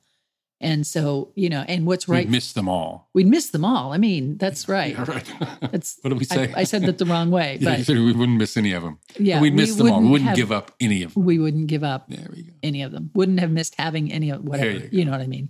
And 0.60 0.84
so, 0.84 1.30
you 1.36 1.48
know, 1.48 1.64
and 1.68 1.86
what's 1.86 2.08
right, 2.08 2.26
we 2.26 2.32
missed 2.32 2.56
them 2.56 2.68
all 2.68 3.08
we'd 3.14 3.28
miss 3.28 3.50
them 3.50 3.64
all. 3.64 3.92
I 3.92 3.98
mean, 3.98 4.38
that's 4.38 4.68
right. 4.68 4.92
Yeah, 4.92 5.04
right 5.08 5.32
That's, 5.60 5.98
what 6.02 6.10
did 6.10 6.18
we 6.18 6.26
I, 6.30 6.34
say 6.34 6.52
I 6.56 6.64
said 6.64 6.82
that 6.82 6.98
the 6.98 7.04
wrong 7.06 7.30
way, 7.30 7.58
yeah, 7.60 7.70
you 7.70 7.76
but 7.78 7.86
said 7.86 7.96
we 7.96 8.12
wouldn't 8.12 8.38
miss 8.38 8.56
any 8.56 8.72
of 8.72 8.82
them 8.82 8.98
yeah, 9.18 9.40
we'd 9.40 9.54
miss 9.54 9.76
them 9.76 9.92
all 9.92 10.00
we 10.00 10.08
wouldn't 10.08 10.10
wouldn't 10.10 10.28
have- 10.30 10.36
give 10.36 10.50
up 10.52 10.72
any 10.80 11.02
of 11.04 11.14
them 11.14 11.24
We 11.24 11.38
wouldn't 11.38 11.68
give 11.68 11.84
up 11.84 12.08
there 12.08 12.28
we 12.34 12.42
go 12.42 12.52
any 12.62 12.82
of 12.82 12.90
them. 12.92 13.10
Wouldn't 13.14 13.38
have 13.40 13.50
missed 13.52 13.76
having 13.78 14.12
any 14.12 14.30
of 14.30 14.42
whatever. 14.44 14.70
you 14.70 14.88
You, 14.90 15.04
know 15.04 15.12
what 15.12 15.20
I 15.20 15.26
mean? 15.28 15.48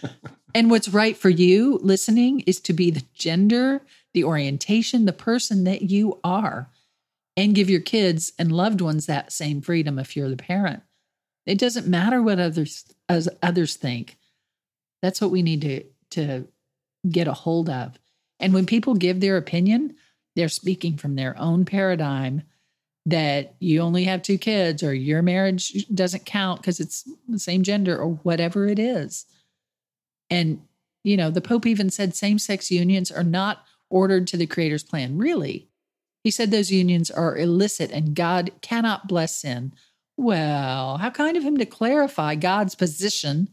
and 0.54 0.70
what's 0.70 0.88
right 0.88 1.16
for 1.16 1.28
you 1.28 1.78
listening 1.82 2.40
is 2.40 2.60
to 2.60 2.72
be 2.72 2.90
the 2.90 3.04
gender, 3.14 3.82
the 4.14 4.24
orientation, 4.24 5.04
the 5.04 5.12
person 5.12 5.64
that 5.64 5.82
you 5.82 6.18
are, 6.24 6.70
and 7.36 7.54
give 7.54 7.68
your 7.68 7.80
kids 7.80 8.32
and 8.38 8.50
loved 8.50 8.80
ones 8.80 9.04
that 9.06 9.32
same 9.32 9.60
freedom 9.60 9.98
if 9.98 10.16
you're 10.16 10.30
the 10.30 10.36
parent. 10.36 10.82
It 11.44 11.58
doesn't 11.58 11.86
matter 11.86 12.22
what 12.22 12.38
others 12.40 12.84
as 13.08 13.28
others 13.42 13.76
think. 13.76 14.16
That's 15.02 15.20
what 15.20 15.30
we 15.30 15.42
need 15.42 15.60
to 15.62 15.84
to 16.10 16.46
get 17.08 17.28
a 17.28 17.32
hold 17.32 17.68
of. 17.68 17.98
And 18.38 18.52
when 18.52 18.66
people 18.66 18.94
give 18.94 19.20
their 19.20 19.36
opinion, 19.36 19.96
they're 20.34 20.48
speaking 20.48 20.96
from 20.96 21.16
their 21.16 21.38
own 21.38 21.64
paradigm 21.64 22.42
that 23.06 23.54
you 23.60 23.80
only 23.80 24.04
have 24.04 24.20
two 24.20 24.36
kids 24.36 24.82
or 24.82 24.92
your 24.92 25.22
marriage 25.22 25.86
doesn't 25.94 26.26
count 26.26 26.60
because 26.60 26.80
it's 26.80 27.08
the 27.28 27.38
same 27.38 27.62
gender 27.62 27.96
or 27.96 28.14
whatever 28.24 28.66
it 28.66 28.78
is. 28.78 29.26
And, 30.28 30.60
you 31.04 31.16
know, 31.16 31.30
the 31.30 31.40
Pope 31.40 31.66
even 31.66 31.88
said 31.88 32.14
same 32.14 32.38
sex 32.38 32.70
unions 32.70 33.12
are 33.12 33.24
not 33.24 33.64
ordered 33.88 34.26
to 34.26 34.36
the 34.36 34.46
Creator's 34.46 34.82
plan. 34.82 35.16
Really? 35.16 35.68
He 36.24 36.32
said 36.32 36.50
those 36.50 36.72
unions 36.72 37.08
are 37.08 37.38
illicit 37.38 37.92
and 37.92 38.16
God 38.16 38.50
cannot 38.60 39.06
bless 39.06 39.36
sin. 39.36 39.72
Well, 40.16 40.98
how 40.98 41.10
kind 41.10 41.36
of 41.36 41.44
him 41.44 41.56
to 41.58 41.66
clarify 41.66 42.34
God's 42.34 42.74
position 42.74 43.50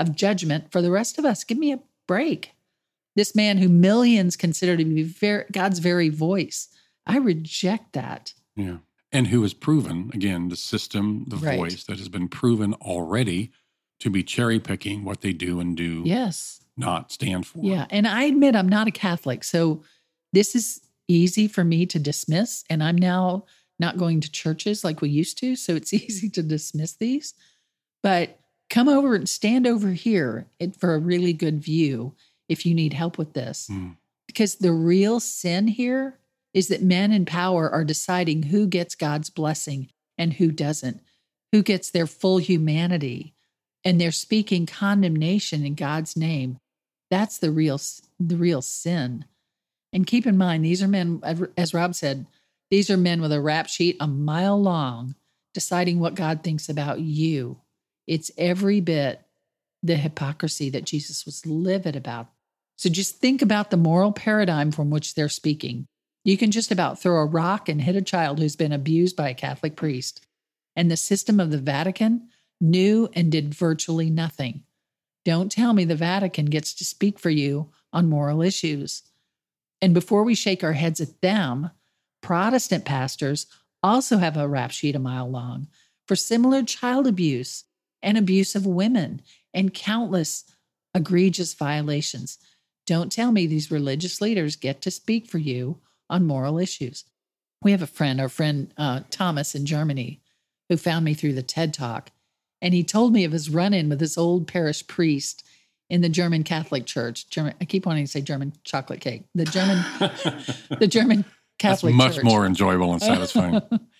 of 0.00 0.16
judgment 0.16 0.72
for 0.72 0.82
the 0.82 0.90
rest 0.90 1.18
of 1.18 1.24
us. 1.24 1.44
Give 1.44 1.58
me 1.58 1.72
a 1.72 1.80
break. 2.08 2.52
This 3.14 3.34
man 3.36 3.58
who 3.58 3.68
millions 3.68 4.36
consider 4.36 4.76
to 4.76 4.84
be 4.84 5.02
very, 5.02 5.44
God's 5.52 5.78
very 5.78 6.08
voice. 6.08 6.68
I 7.06 7.18
reject 7.18 7.92
that. 7.92 8.34
Yeah. 8.56 8.78
And 9.12 9.28
who 9.28 9.42
has 9.42 9.52
proven, 9.54 10.10
again, 10.14 10.48
the 10.48 10.56
system, 10.56 11.24
the 11.28 11.36
Right. 11.36 11.58
voice 11.58 11.84
that 11.84 11.98
has 11.98 12.08
been 12.08 12.28
proven 12.28 12.74
already 12.74 13.50
to 14.00 14.10
be 14.10 14.22
cherry 14.22 14.58
picking 14.60 15.04
what 15.04 15.20
they 15.20 15.32
do 15.32 15.60
and 15.60 15.76
do 15.76 16.02
Yes. 16.06 16.60
not 16.76 17.12
stand 17.12 17.46
for. 17.46 17.62
Yeah. 17.62 17.86
And 17.90 18.06
I 18.08 18.24
admit 18.24 18.56
I'm 18.56 18.68
not 18.68 18.86
a 18.88 18.92
Catholic. 18.92 19.44
So 19.44 19.82
this 20.32 20.54
is 20.54 20.80
easy 21.08 21.48
for 21.48 21.64
me 21.64 21.84
to 21.86 21.98
dismiss. 21.98 22.64
And 22.70 22.82
I'm 22.82 22.96
now 22.96 23.44
not 23.78 23.98
going 23.98 24.20
to 24.20 24.30
churches 24.30 24.84
like 24.84 25.00
we 25.02 25.10
used 25.10 25.36
to. 25.38 25.56
So 25.56 25.74
it's 25.74 25.92
easy 25.92 26.30
to 26.30 26.42
dismiss 26.42 26.94
these. 26.94 27.34
But 28.02 28.39
come 28.70 28.88
over 28.88 29.14
and 29.14 29.28
stand 29.28 29.66
over 29.66 29.90
here 29.90 30.46
for 30.78 30.94
a 30.94 30.98
really 30.98 31.32
good 31.32 31.62
view 31.62 32.14
if 32.48 32.64
you 32.64 32.74
need 32.74 32.94
help 32.94 33.18
with 33.18 33.34
this. 33.34 33.68
Mm. 33.70 33.96
Because 34.26 34.56
the 34.56 34.72
real 34.72 35.20
sin 35.20 35.68
here 35.68 36.18
is 36.54 36.68
that 36.68 36.82
men 36.82 37.12
in 37.12 37.24
power 37.26 37.68
are 37.68 37.84
deciding 37.84 38.44
who 38.44 38.66
gets 38.66 38.94
God's 38.94 39.28
blessing 39.28 39.88
and 40.16 40.34
who 40.34 40.50
doesn't, 40.50 41.00
who 41.52 41.62
gets 41.62 41.90
their 41.90 42.06
full 42.06 42.38
humanity, 42.38 43.34
and 43.84 44.00
they're 44.00 44.12
speaking 44.12 44.66
condemnation 44.66 45.64
in 45.64 45.74
God's 45.74 46.16
name. 46.16 46.58
That's 47.10 47.38
the 47.38 47.50
real 47.50 47.80
the 48.18 48.36
real 48.36 48.62
sin. 48.62 49.24
And 49.92 50.06
keep 50.06 50.26
in 50.26 50.36
mind, 50.36 50.64
these 50.64 50.82
are 50.82 50.88
men, 50.88 51.20
as 51.56 51.74
Rob 51.74 51.94
said, 51.94 52.26
these 52.70 52.88
are 52.90 52.96
men 52.96 53.20
with 53.20 53.32
a 53.32 53.40
rap 53.40 53.68
sheet 53.68 53.96
a 53.98 54.06
mile 54.06 54.60
long, 54.60 55.16
deciding 55.54 55.98
what 55.98 56.14
God 56.14 56.44
thinks 56.44 56.68
about 56.68 57.00
you. 57.00 57.58
It's 58.10 58.32
every 58.36 58.80
bit 58.80 59.22
the 59.84 59.94
hypocrisy 59.94 60.68
that 60.70 60.84
Jesus 60.84 61.24
was 61.24 61.46
livid 61.46 61.94
about. 61.94 62.26
So 62.74 62.90
just 62.90 63.18
think 63.18 63.40
about 63.40 63.70
the 63.70 63.76
moral 63.76 64.10
paradigm 64.10 64.72
from 64.72 64.90
which 64.90 65.14
they're 65.14 65.28
speaking. 65.28 65.86
You 66.24 66.36
can 66.36 66.50
just 66.50 66.72
about 66.72 67.00
throw 67.00 67.20
a 67.20 67.24
rock 67.24 67.68
and 67.68 67.80
hit 67.80 67.94
a 67.94 68.02
child 68.02 68.40
who's 68.40 68.56
been 68.56 68.72
abused 68.72 69.14
by 69.14 69.28
a 69.28 69.34
Catholic 69.34 69.76
priest. 69.76 70.26
And 70.74 70.90
the 70.90 70.96
system 70.96 71.38
of 71.38 71.52
the 71.52 71.58
Vatican 71.58 72.30
knew 72.60 73.08
and 73.12 73.30
did 73.30 73.54
virtually 73.54 74.10
nothing. 74.10 74.64
Don't 75.24 75.52
tell 75.52 75.72
me 75.72 75.84
the 75.84 75.94
Vatican 75.94 76.46
gets 76.46 76.74
to 76.74 76.84
speak 76.84 77.16
for 77.16 77.30
you 77.30 77.70
on 77.92 78.08
moral 78.08 78.42
issues. 78.42 79.04
And 79.80 79.94
before 79.94 80.24
we 80.24 80.34
shake 80.34 80.64
our 80.64 80.72
heads 80.72 81.00
at 81.00 81.20
them, 81.20 81.70
Protestant 82.22 82.84
pastors 82.84 83.46
also 83.84 84.18
have 84.18 84.36
a 84.36 84.48
rap 84.48 84.72
sheet 84.72 84.96
a 84.96 84.98
mile 84.98 85.30
long 85.30 85.68
for 86.08 86.16
similar 86.16 86.64
child 86.64 87.06
abuse 87.06 87.66
and 88.02 88.16
abuse 88.16 88.54
of 88.54 88.66
women 88.66 89.22
and 89.52 89.74
countless 89.74 90.44
egregious 90.94 91.54
violations. 91.54 92.38
Don't 92.86 93.12
tell 93.12 93.32
me 93.32 93.46
these 93.46 93.70
religious 93.70 94.20
leaders 94.20 94.56
get 94.56 94.80
to 94.82 94.90
speak 94.90 95.26
for 95.26 95.38
you 95.38 95.78
on 96.08 96.26
moral 96.26 96.58
issues. 96.58 97.04
We 97.62 97.72
have 97.72 97.82
a 97.82 97.86
friend, 97.86 98.20
our 98.20 98.28
friend 98.28 98.72
uh, 98.76 99.00
Thomas 99.10 99.54
in 99.54 99.66
Germany, 99.66 100.20
who 100.68 100.76
found 100.76 101.04
me 101.04 101.14
through 101.14 101.34
the 101.34 101.42
TED 101.42 101.74
Talk. 101.74 102.10
And 102.62 102.74
he 102.74 102.84
told 102.84 103.12
me 103.12 103.24
of 103.24 103.32
his 103.32 103.50
run 103.50 103.72
in 103.72 103.88
with 103.88 104.00
this 104.00 104.18
old 104.18 104.46
parish 104.46 104.86
priest 104.86 105.44
in 105.88 106.00
the 106.00 106.08
German 106.08 106.42
Catholic 106.42 106.86
Church. 106.86 107.28
German, 107.28 107.54
I 107.60 107.64
keep 107.64 107.86
wanting 107.86 108.04
to 108.04 108.10
say 108.10 108.20
German 108.20 108.52
chocolate 108.64 109.00
cake. 109.00 109.24
The 109.34 109.44
German, 109.44 109.84
the 110.78 110.86
German 110.86 111.18
That's 111.18 111.28
Catholic 111.58 111.94
much 111.94 112.16
Church. 112.16 112.24
more 112.24 112.46
enjoyable 112.46 112.92
and 112.92 113.02
satisfying. 113.02 113.60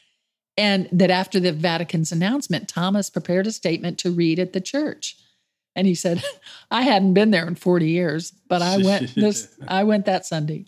and 0.56 0.88
that 0.92 1.10
after 1.10 1.40
the 1.40 1.52
Vatican's 1.52 2.12
announcement, 2.12 2.68
Thomas 2.68 3.10
prepared 3.10 3.46
a 3.46 3.52
statement 3.52 3.98
to 3.98 4.10
read 4.10 4.38
at 4.38 4.52
the 4.52 4.60
church. 4.60 5.16
And 5.76 5.86
he 5.86 5.94
said, 5.94 6.22
I 6.70 6.82
hadn't 6.82 7.14
been 7.14 7.30
there 7.30 7.46
in 7.46 7.54
40 7.54 7.88
years, 7.88 8.32
but 8.48 8.62
I 8.62 8.78
went 8.78 9.14
this 9.14 9.56
I 9.66 9.84
went 9.84 10.06
that 10.06 10.26
Sunday. 10.26 10.66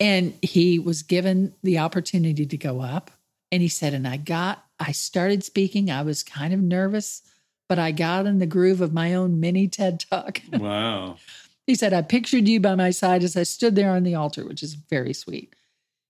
And 0.00 0.34
he 0.42 0.78
was 0.78 1.02
given 1.02 1.54
the 1.62 1.78
opportunity 1.78 2.46
to 2.46 2.56
go 2.56 2.80
up. 2.80 3.10
And 3.52 3.62
he 3.62 3.68
said, 3.68 3.94
and 3.94 4.08
I 4.08 4.16
got, 4.16 4.64
I 4.80 4.92
started 4.92 5.44
speaking. 5.44 5.90
I 5.90 6.02
was 6.02 6.24
kind 6.24 6.52
of 6.52 6.60
nervous, 6.60 7.22
but 7.68 7.78
I 7.78 7.92
got 7.92 8.26
in 8.26 8.38
the 8.38 8.46
groove 8.46 8.80
of 8.80 8.92
my 8.92 9.14
own 9.14 9.38
mini 9.38 9.68
TED 9.68 10.00
talk. 10.10 10.40
wow. 10.52 11.16
He 11.66 11.74
said, 11.74 11.92
I 11.92 12.02
pictured 12.02 12.48
you 12.48 12.60
by 12.60 12.74
my 12.74 12.90
side 12.90 13.22
as 13.22 13.36
I 13.36 13.44
stood 13.44 13.76
there 13.76 13.90
on 13.90 14.02
the 14.02 14.16
altar, 14.16 14.44
which 14.44 14.62
is 14.62 14.74
very 14.74 15.14
sweet. 15.14 15.54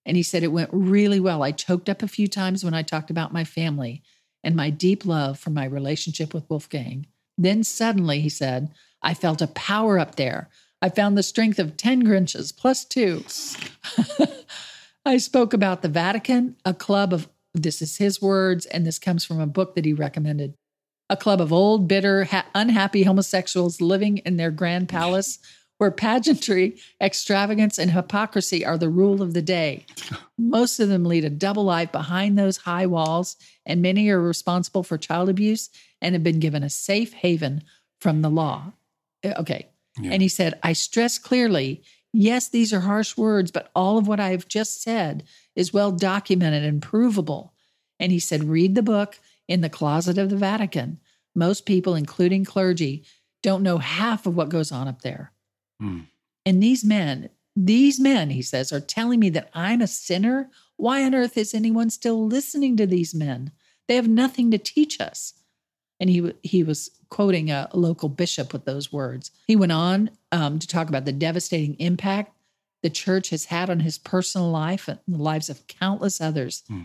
And 0.07 0.17
he 0.17 0.23
said, 0.23 0.43
it 0.43 0.53
went 0.53 0.71
really 0.73 1.21
well. 1.21 1.43
I 1.43 1.53
choked 1.53 1.89
up 1.89 2.03
a 2.03 2.09
few 2.09 2.29
times 2.29 2.65
when 2.65 2.75
I 2.75 2.83
talked 2.83 3.11
about 3.11 3.33
my 3.33 3.45
family 3.45 4.03
and 4.43 4.55
my 4.55 4.71
deep 4.71 5.07
love 5.07 5.39
for 5.39 5.51
my 5.51 5.65
relationship 5.65 6.35
with 6.35 6.49
Wolfgang. 6.51 7.07
Then 7.39 7.65
suddenly, 7.65 8.21
he 8.21 8.29
said, 8.29 8.71
I 9.03 9.15
felt 9.15 9.43
a 9.43 9.47
power 9.49 9.99
up 9.99 10.17
there. 10.17 10.49
I 10.83 10.91
found 10.91 11.17
the 11.17 11.23
strength 11.23 11.59
of 11.59 11.77
10 11.77 12.05
Grinches 12.05 12.55
plus 12.55 12.85
two. 12.85 13.25
I 15.07 15.17
spoke 15.17 15.53
about 15.53 15.83
the 15.83 15.89
Vatican, 15.89 16.57
a 16.65 16.75
club 16.75 17.13
of, 17.13 17.29
this 17.55 17.81
is 17.81 17.97
his 17.97 18.21
words, 18.21 18.67
and 18.67 18.87
this 18.87 18.99
comes 18.99 19.25
from 19.25 19.41
a 19.41 19.47
book 19.47 19.75
that 19.75 19.85
he 19.85 19.93
recommended 19.93 20.55
a 21.11 21.17
club 21.17 21.41
of 21.41 21.53
old, 21.53 21.87
bitter, 21.87 22.25
ha- 22.25 22.47
unhappy 22.55 23.03
homosexuals 23.03 23.81
living 23.81 24.19
in 24.19 24.37
their 24.37 24.51
grand 24.51 24.89
palace 24.89 25.39
where 25.79 25.91
pageantry, 25.91 26.77
extravagance, 27.01 27.79
and 27.79 27.91
hypocrisy 27.91 28.65
are 28.65 28.79
the 28.79 28.89
rule 28.89 29.23
of 29.23 29.35
the 29.35 29.43
day. 29.43 29.87
Most 30.39 30.79
of 30.81 30.89
them 30.89 31.05
lead 31.05 31.25
a 31.25 31.31
double 31.31 31.65
life 31.65 31.91
behind 31.91 32.39
those 32.39 32.59
high 32.59 32.87
walls, 32.87 33.37
and 33.67 33.83
many 33.83 34.09
are 34.09 34.21
responsible 34.21 34.83
for 34.83 34.99
child 34.99 35.29
abuse 35.29 35.71
and 36.01 36.15
have 36.15 36.23
been 36.23 36.41
given 36.41 36.63
a 36.63 36.71
safe 36.71 37.13
haven 37.13 37.65
from 38.01 38.23
the 38.23 38.31
law. 38.31 38.73
Uh, 39.25 39.35
Okay. 39.39 39.69
Yeah. 40.01 40.11
And 40.11 40.23
he 40.23 40.29
said, 40.29 40.59
I 40.63 40.73
stress 40.73 41.19
clearly 41.19 41.85
yes, 42.15 42.49
these 42.49 42.73
are 42.73 42.81
harsh 42.81 43.17
words, 43.17 43.51
but 43.51 43.71
all 43.75 43.99
of 43.99 44.07
what 44.07 44.21
I 44.21 44.31
have 44.31 44.49
just 44.49 44.81
said 44.81 45.25
is 45.57 45.75
well 45.75 45.91
documented 45.91 46.65
and 46.65 46.81
provable. 46.81 47.53
And 47.99 48.13
he 48.13 48.21
said, 48.21 48.45
read 48.45 48.75
the 48.75 48.83
book 48.83 49.19
in 49.49 49.61
the 49.61 49.69
closet 49.69 50.17
of 50.17 50.31
the 50.31 50.37
Vatican. 50.37 51.01
Most 51.35 51.67
people, 51.67 51.95
including 51.95 52.45
clergy, 52.45 53.05
don't 53.43 53.63
know 53.63 53.79
half 53.79 54.27
of 54.27 54.37
what 54.37 54.49
goes 54.49 54.73
on 54.73 54.89
up 54.89 55.03
there. 55.03 55.33
Hmm. 55.85 56.01
And 56.47 56.63
these 56.63 56.85
men, 56.85 57.31
these 57.57 58.01
men, 58.01 58.31
he 58.31 58.43
says, 58.43 58.73
are 58.73 58.81
telling 58.81 59.21
me 59.21 59.31
that 59.31 59.51
I'm 59.55 59.81
a 59.81 59.87
sinner. 59.87 60.51
Why 60.77 61.05
on 61.05 61.15
earth 61.15 61.37
is 61.37 61.55
anyone 61.55 61.91
still 61.91 62.27
listening 62.27 62.77
to 62.77 62.87
these 62.87 63.15
men? 63.15 63.53
They 63.87 63.97
have 63.97 64.09
nothing 64.09 64.51
to 64.51 64.59
teach 64.59 65.01
us. 65.01 65.35
And 66.01 66.11
he 66.11 66.33
he 66.43 66.65
was 66.65 66.91
quoting 67.09 67.51
a, 67.51 67.69
a 67.71 67.79
local 67.79 68.09
bishop 68.09 68.53
with 68.53 68.65
those 68.65 68.93
words. 68.93 69.31
He 69.47 69.57
went 69.57 69.73
on 69.73 70.11
um, 70.33 70.59
to 70.59 70.67
talk 70.67 70.89
about 70.89 71.05
the 71.05 71.13
devastating 71.13 71.75
impact 71.75 72.35
the 72.83 72.91
church 72.91 73.31
has 73.31 73.47
had 73.47 73.71
on 73.71 73.81
his 73.81 73.97
personal 73.97 74.51
life 74.51 74.89
and 74.89 74.99
the 75.09 75.17
lives 75.17 75.49
of 75.49 75.67
countless 75.69 76.21
others. 76.21 76.65
Hmm. 76.69 76.83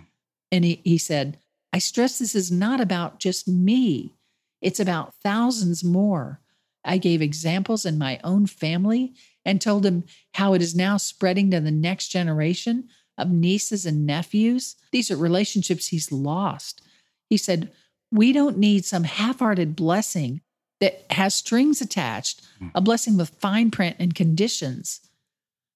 And 0.49 0.63
he, 0.63 0.81
he 0.85 0.97
said, 0.97 1.38
I 1.73 1.79
stress 1.79 2.19
this 2.19 2.35
is 2.35 2.49
not 2.49 2.79
about 2.79 3.19
just 3.19 3.47
me, 3.49 4.15
it's 4.62 4.79
about 4.79 5.13
thousands 5.15 5.83
more. 5.83 6.39
I 6.83 6.97
gave 6.97 7.21
examples 7.21 7.85
in 7.85 7.97
my 7.97 8.19
own 8.23 8.45
family 8.47 9.13
and 9.45 9.61
told 9.61 9.85
him 9.85 10.03
how 10.33 10.53
it 10.53 10.61
is 10.61 10.75
now 10.75 10.97
spreading 10.97 11.51
to 11.51 11.59
the 11.59 11.71
next 11.71 12.09
generation 12.09 12.89
of 13.17 13.29
nieces 13.29 13.85
and 13.85 14.05
nephews. 14.05 14.75
These 14.91 15.11
are 15.11 15.17
relationships 15.17 15.87
he's 15.87 16.11
lost. 16.11 16.81
He 17.29 17.37
said, 17.37 17.71
We 18.11 18.31
don't 18.31 18.57
need 18.57 18.85
some 18.85 19.03
half 19.03 19.39
hearted 19.39 19.75
blessing 19.75 20.41
that 20.79 21.05
has 21.11 21.35
strings 21.35 21.81
attached, 21.81 22.41
hmm. 22.57 22.67
a 22.73 22.81
blessing 22.81 23.17
with 23.17 23.29
fine 23.29 23.71
print 23.71 23.97
and 23.99 24.15
conditions. 24.15 25.01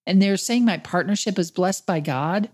And 0.06 0.22
they're 0.22 0.38
saying 0.38 0.66
my 0.66 0.78
partnership 0.78 1.38
is 1.38 1.52
blessed 1.52 1.86
by 1.86 2.00
God, 2.00 2.50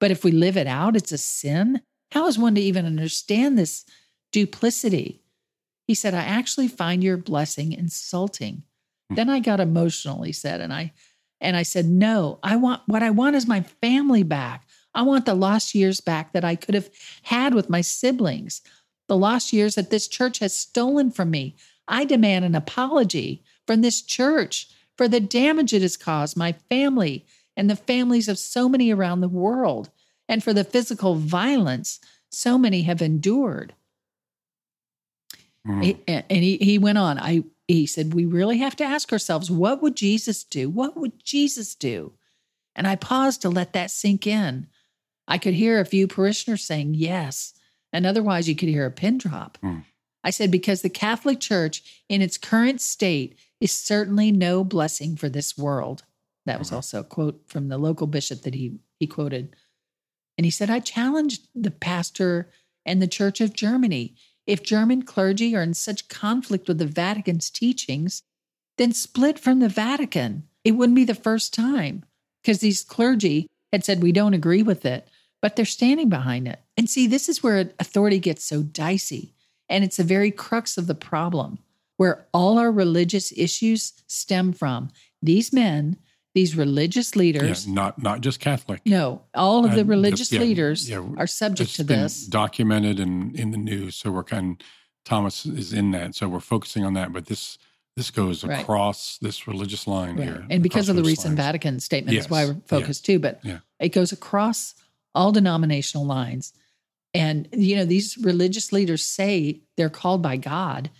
but 0.00 0.10
if 0.10 0.24
we 0.24 0.30
live 0.30 0.56
it 0.56 0.66
out, 0.66 0.96
it's 0.96 1.12
a 1.12 1.18
sin. 1.18 1.80
How 2.12 2.26
is 2.26 2.38
one 2.38 2.54
to 2.54 2.60
even 2.60 2.86
understand 2.86 3.58
this 3.58 3.84
duplicity? 4.32 5.23
He 5.86 5.94
said, 5.94 6.14
I 6.14 6.22
actually 6.22 6.68
find 6.68 7.04
your 7.04 7.16
blessing 7.16 7.72
insulting. 7.72 8.62
Hmm. 9.10 9.14
Then 9.16 9.30
I 9.30 9.40
got 9.40 9.60
emotional, 9.60 10.22
he 10.22 10.32
said, 10.32 10.60
and 10.60 10.72
I 10.72 10.92
and 11.40 11.56
I 11.56 11.62
said, 11.62 11.86
"No, 11.86 12.38
I 12.42 12.56
want 12.56 12.82
what 12.86 13.02
I 13.02 13.10
want 13.10 13.36
is 13.36 13.46
my 13.46 13.60
family 13.60 14.22
back. 14.22 14.66
I 14.94 15.02
want 15.02 15.26
the 15.26 15.34
lost 15.34 15.74
years 15.74 16.00
back 16.00 16.32
that 16.32 16.44
I 16.44 16.56
could 16.56 16.74
have 16.74 16.88
had 17.22 17.54
with 17.54 17.68
my 17.68 17.80
siblings. 17.80 18.62
The 19.08 19.16
lost 19.16 19.52
years 19.52 19.74
that 19.74 19.90
this 19.90 20.08
church 20.08 20.38
has 20.38 20.54
stolen 20.54 21.10
from 21.10 21.30
me. 21.30 21.56
I 21.86 22.06
demand 22.06 22.44
an 22.44 22.54
apology 22.54 23.42
from 23.66 23.82
this 23.82 24.00
church 24.00 24.68
for 24.96 25.06
the 25.06 25.20
damage 25.20 25.74
it 25.74 25.82
has 25.82 25.96
caused 25.96 26.36
my 26.36 26.52
family 26.70 27.26
and 27.56 27.68
the 27.68 27.76
families 27.76 28.28
of 28.28 28.38
so 28.38 28.68
many 28.68 28.90
around 28.90 29.20
the 29.20 29.28
world, 29.28 29.90
and 30.28 30.42
for 30.42 30.54
the 30.54 30.64
physical 30.64 31.16
violence 31.16 32.00
so 32.30 32.56
many 32.56 32.82
have 32.82 33.02
endured." 33.02 33.74
He- 35.82 35.98
and 36.06 36.24
he, 36.30 36.56
he 36.58 36.78
went 36.78 36.98
on. 36.98 37.18
I 37.18 37.44
he 37.66 37.86
said, 37.86 38.12
we 38.12 38.26
really 38.26 38.58
have 38.58 38.76
to 38.76 38.84
ask 38.84 39.10
ourselves, 39.10 39.50
what 39.50 39.80
would 39.80 39.96
Jesus 39.96 40.44
do? 40.44 40.68
What 40.68 40.96
would 40.98 41.24
Jesus 41.24 41.74
do? 41.74 42.12
And 42.76 42.86
I 42.86 42.96
paused 42.96 43.40
to 43.42 43.48
let 43.48 43.72
that 43.72 43.90
sink 43.90 44.26
in. 44.26 44.66
I 45.26 45.38
could 45.38 45.54
hear 45.54 45.80
a 45.80 45.86
few 45.86 46.06
parishioners 46.06 46.62
saying 46.62 46.92
yes, 46.94 47.54
And 47.94 48.04
otherwise, 48.04 48.48
you 48.48 48.56
could 48.56 48.68
hear 48.68 48.84
a 48.84 48.90
pin 48.90 49.16
drop. 49.18 49.56
Hmm. 49.62 49.78
I 50.24 50.30
said, 50.30 50.50
because 50.50 50.82
the 50.82 50.90
Catholic 50.90 51.38
Church 51.38 52.02
in 52.08 52.20
its 52.20 52.36
current 52.36 52.80
state 52.80 53.38
is 53.60 53.70
certainly 53.72 54.32
no 54.32 54.64
blessing 54.64 55.16
for 55.16 55.28
this 55.28 55.56
world. 55.56 56.02
That 56.44 56.58
was 56.58 56.72
also 56.72 57.00
a 57.00 57.04
quote 57.04 57.42
from 57.46 57.68
the 57.68 57.78
local 57.78 58.06
bishop 58.06 58.42
that 58.42 58.54
he, 58.54 58.78
he 58.98 59.06
quoted. 59.06 59.54
And 60.36 60.44
he 60.44 60.50
said, 60.50 60.68
I 60.70 60.80
challenged 60.80 61.46
the 61.54 61.70
pastor 61.70 62.50
and 62.84 63.00
the 63.00 63.06
Church 63.06 63.40
of 63.40 63.54
Germany. 63.54 64.16
If 64.46 64.62
German 64.62 65.02
clergy 65.02 65.56
are 65.56 65.62
in 65.62 65.74
such 65.74 66.08
conflict 66.08 66.68
with 66.68 66.78
the 66.78 66.86
Vatican's 66.86 67.50
teachings, 67.50 68.22
then 68.76 68.92
split 68.92 69.38
from 69.38 69.60
the 69.60 69.68
Vatican. 69.68 70.48
It 70.64 70.72
wouldn't 70.72 70.96
be 70.96 71.04
the 71.04 71.14
first 71.14 71.54
time 71.54 72.04
because 72.42 72.60
these 72.60 72.82
clergy 72.82 73.48
had 73.72 73.84
said, 73.84 74.02
we 74.02 74.12
don't 74.12 74.34
agree 74.34 74.62
with 74.62 74.84
it, 74.84 75.08
but 75.40 75.56
they're 75.56 75.64
standing 75.64 76.08
behind 76.08 76.46
it. 76.48 76.60
And 76.76 76.88
see, 76.88 77.06
this 77.06 77.28
is 77.28 77.42
where 77.42 77.70
authority 77.78 78.18
gets 78.18 78.44
so 78.44 78.62
dicey. 78.62 79.34
And 79.68 79.84
it's 79.84 79.96
the 79.96 80.04
very 80.04 80.30
crux 80.30 80.76
of 80.76 80.86
the 80.86 80.94
problem 80.94 81.58
where 81.96 82.26
all 82.34 82.58
our 82.58 82.72
religious 82.72 83.32
issues 83.36 83.92
stem 84.06 84.52
from. 84.52 84.90
These 85.22 85.52
men, 85.52 85.96
these 86.34 86.56
religious 86.56 87.14
Yeah, 87.14 87.20
leaders, 87.20 87.66
not 87.66 88.02
not 88.02 88.20
just 88.20 88.40
Catholic. 88.40 88.80
no, 88.84 89.22
all 89.34 89.64
of 89.64 89.70
the 89.70 89.78
the- 89.78 89.84
religious 89.84 90.32
yeah, 90.32 90.40
leaders 90.40 90.88
yeah, 90.90 91.02
are 91.16 91.26
subject 91.28 91.74
to 91.76 91.84
this. 91.84 92.26
documented 92.26 92.98
and 93.00 93.34
in 93.36 93.50
the 93.52 93.56
news. 93.56 93.94
So 93.94 94.10
we're 94.10 94.24
kind 94.24 94.60
of, 94.60 94.66
Thomas 95.04 95.46
is 95.46 95.72
in 95.72 95.92
that. 95.92 96.14
So 96.14 96.28
we're 96.28 96.40
focusing 96.40 96.84
on 96.84 96.94
that. 96.94 97.12
But 97.12 97.26
this 97.26 97.58
this 97.96 98.10
goes 98.10 98.42
Right. 98.42 98.60
across 98.60 99.18
this 99.18 99.46
religious 99.46 99.86
line 99.86 100.16
Right. 100.16 100.24
here. 100.26 100.44
And 100.50 100.64
because 100.64 100.88
of 100.88 100.96
the 100.96 101.04
recent 101.04 101.36
lines. 101.36 101.46
Vatican 101.46 101.78
statement, 101.78 102.16
that's 102.18 102.28
why 102.28 102.44
we're 102.46 102.56
focused 102.66 103.04
too. 103.06 103.20
But 103.20 103.38
Yeah. 103.44 103.60
it 103.78 103.90
goes 103.90 104.10
across 104.10 104.74
all 105.14 105.30
denominational 105.30 106.04
lines. 106.04 106.52
And, 107.14 107.48
you 107.52 107.76
know, 107.76 107.84
these 107.84 108.18
religious 108.18 108.72
leaders 108.72 109.04
say 109.06 109.60
they're 109.76 109.88
called 109.88 110.22
by 110.22 110.36
God 110.36 110.90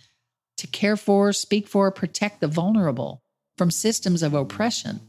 to 0.55 0.67
care 0.67 0.95
for, 0.95 1.33
speak 1.33 1.67
for, 1.67 1.91
protect 1.91 2.39
the 2.39 2.47
vulnerable 2.47 3.21
from 3.57 3.69
systems 3.71 4.23
of 4.23 4.33
oppression. 4.33 5.01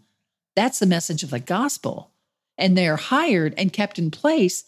That's 0.57 0.81
the 0.81 0.87
message 0.87 1.23
of 1.23 1.31
the 1.31 1.39
gospel. 1.39 2.11
And 2.59 2.77
they're 2.77 2.97
hired 2.97 3.55
and 3.57 3.73
kept 3.73 3.99
in 3.99 4.11
place 4.11 4.65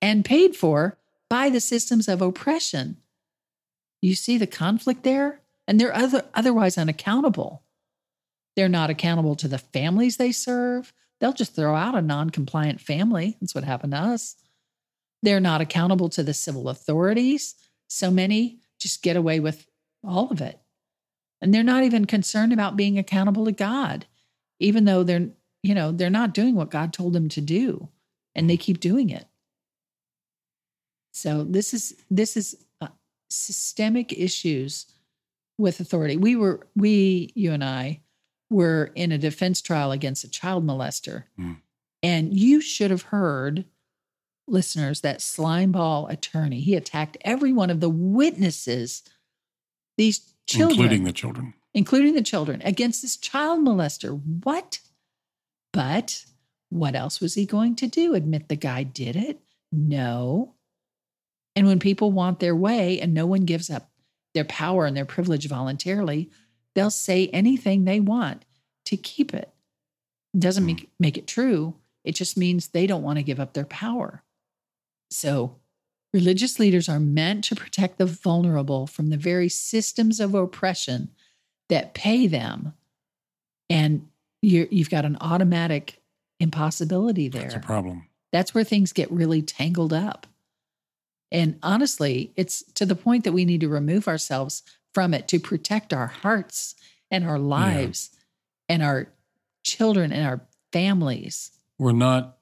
and 0.00 0.24
paid 0.24 0.56
for 0.56 0.96
by 1.28 1.50
the 1.50 1.60
systems 1.60 2.08
of 2.08 2.22
oppression. 2.22 2.96
You 4.00 4.14
see 4.14 4.38
the 4.38 4.46
conflict 4.46 5.02
there? 5.02 5.40
And 5.66 5.80
they're 5.80 5.94
other, 5.94 6.24
otherwise 6.34 6.78
unaccountable. 6.78 7.62
They're 8.54 8.68
not 8.68 8.90
accountable 8.90 9.34
to 9.36 9.48
the 9.48 9.58
families 9.58 10.16
they 10.16 10.30
serve. 10.30 10.92
They'll 11.20 11.32
just 11.32 11.56
throw 11.56 11.74
out 11.74 11.94
a 11.94 12.02
non 12.02 12.30
compliant 12.30 12.80
family. 12.80 13.36
That's 13.40 13.54
what 13.54 13.64
happened 13.64 13.92
to 13.92 13.98
us. 13.98 14.36
They're 15.22 15.40
not 15.40 15.60
accountable 15.60 16.10
to 16.10 16.22
the 16.22 16.34
civil 16.34 16.68
authorities. 16.68 17.54
So 17.88 18.10
many 18.10 18.60
just 18.78 19.02
get 19.02 19.16
away 19.16 19.40
with 19.40 19.66
all 20.06 20.30
of 20.30 20.40
it. 20.40 20.60
And 21.40 21.52
they're 21.52 21.62
not 21.62 21.84
even 21.84 22.04
concerned 22.04 22.52
about 22.52 22.76
being 22.76 22.98
accountable 22.98 23.46
to 23.46 23.52
God, 23.52 24.06
even 24.58 24.84
though 24.84 25.02
they're, 25.02 25.28
you 25.62 25.74
know, 25.74 25.92
they're 25.92 26.10
not 26.10 26.34
doing 26.34 26.54
what 26.54 26.70
God 26.70 26.92
told 26.92 27.12
them 27.12 27.28
to 27.30 27.40
do 27.40 27.88
and 28.34 28.48
they 28.48 28.56
keep 28.56 28.80
doing 28.80 29.10
it. 29.10 29.26
So 31.12 31.44
this 31.44 31.72
is 31.72 31.94
this 32.10 32.36
is 32.36 32.56
uh, 32.80 32.88
systemic 33.30 34.12
issues 34.12 34.86
with 35.58 35.80
authority. 35.80 36.16
We 36.16 36.36
were 36.36 36.66
we 36.74 37.30
you 37.34 37.52
and 37.52 37.62
I 37.64 38.00
were 38.50 38.90
in 38.94 39.12
a 39.12 39.18
defense 39.18 39.60
trial 39.60 39.92
against 39.92 40.24
a 40.24 40.30
child 40.30 40.66
molester. 40.66 41.24
Hmm. 41.36 41.52
And 42.02 42.38
you 42.38 42.60
should 42.60 42.90
have 42.90 43.02
heard 43.02 43.64
listeners 44.46 45.00
that 45.00 45.20
slimeball 45.20 46.10
attorney. 46.10 46.60
He 46.60 46.74
attacked 46.74 47.16
every 47.22 47.52
one 47.52 47.70
of 47.70 47.80
the 47.80 47.88
witnesses 47.88 49.02
these 49.96 50.34
children 50.46 50.72
including 50.72 51.04
the 51.04 51.12
children. 51.12 51.54
Including 51.74 52.14
the 52.14 52.22
children, 52.22 52.62
against 52.64 53.02
this 53.02 53.16
child 53.16 53.60
molester. 53.60 54.20
What? 54.44 54.78
But 55.72 56.24
what 56.70 56.94
else 56.94 57.20
was 57.20 57.34
he 57.34 57.46
going 57.46 57.76
to 57.76 57.86
do? 57.86 58.14
Admit 58.14 58.48
the 58.48 58.56
guy 58.56 58.84
did 58.84 59.16
it? 59.16 59.40
No. 59.72 60.54
And 61.56 61.66
when 61.66 61.80
people 61.80 62.12
want 62.12 62.40
their 62.40 62.54
way 62.54 63.00
and 63.00 63.12
no 63.12 63.26
one 63.26 63.44
gives 63.44 63.70
up 63.70 63.90
their 64.34 64.44
power 64.44 64.86
and 64.86 64.96
their 64.96 65.04
privilege 65.04 65.48
voluntarily, 65.48 66.30
they'll 66.74 66.90
say 66.90 67.28
anything 67.28 67.84
they 67.84 68.00
want 68.00 68.44
to 68.86 68.96
keep 68.96 69.32
it. 69.34 69.50
Doesn't 70.36 70.66
make, 70.66 70.80
hmm. 70.80 70.86
make 70.98 71.18
it 71.18 71.26
true. 71.26 71.74
It 72.04 72.14
just 72.14 72.36
means 72.36 72.68
they 72.68 72.86
don't 72.86 73.02
want 73.02 73.18
to 73.18 73.24
give 73.24 73.40
up 73.40 73.54
their 73.54 73.64
power. 73.64 74.22
So, 75.10 75.56
religious 76.12 76.58
leaders 76.58 76.88
are 76.88 77.00
meant 77.00 77.44
to 77.44 77.56
protect 77.56 77.98
the 77.98 78.06
vulnerable 78.06 78.86
from 78.86 79.10
the 79.10 79.16
very 79.16 79.48
systems 79.48 80.20
of 80.20 80.34
oppression 80.34 81.10
that 81.68 81.94
pay 81.94 82.26
them. 82.26 82.74
And 83.70 84.08
you're, 84.42 84.66
you've 84.70 84.90
got 84.90 85.04
an 85.04 85.16
automatic 85.20 86.00
impossibility 86.38 87.28
there. 87.28 87.42
That's 87.42 87.54
a 87.54 87.60
problem. 87.60 88.08
That's 88.32 88.54
where 88.54 88.64
things 88.64 88.92
get 88.92 89.10
really 89.10 89.42
tangled 89.42 89.92
up. 89.92 90.26
And 91.32 91.58
honestly, 91.62 92.32
it's 92.36 92.62
to 92.74 92.84
the 92.86 92.94
point 92.94 93.24
that 93.24 93.32
we 93.32 93.44
need 93.44 93.60
to 93.60 93.68
remove 93.68 94.06
ourselves 94.06 94.62
from 94.92 95.14
it 95.14 95.26
to 95.28 95.40
protect 95.40 95.92
our 95.92 96.06
hearts 96.06 96.74
and 97.10 97.24
our 97.24 97.38
lives 97.38 98.10
and 98.68 98.82
our 98.82 99.08
children 99.64 100.12
and 100.12 100.26
our 100.26 100.40
families. 100.72 101.50
We're 101.78 101.92
not. 101.92 102.36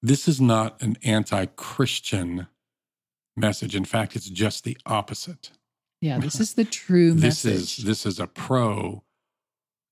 This 0.00 0.26
is 0.26 0.40
not 0.40 0.80
an 0.82 0.96
anti-Christian 1.04 2.46
message. 3.36 3.76
In 3.76 3.84
fact, 3.84 4.16
it's 4.16 4.28
just 4.28 4.64
the 4.64 4.76
opposite. 4.86 5.50
Yeah, 6.02 6.18
this 6.18 6.38
is 6.40 6.54
the 6.54 6.64
true 6.82 7.12
this 7.14 7.44
message. 7.44 7.78
is 7.78 7.84
this 7.84 8.04
is 8.04 8.20
a 8.20 8.26
pro 8.26 9.02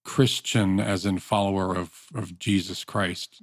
Christian, 0.05 0.81
as 0.81 1.07
in 1.07 1.19
follower 1.19 1.75
of 1.77 2.07
of 2.15 2.39
Jesus 2.39 2.85
Christ, 2.85 3.43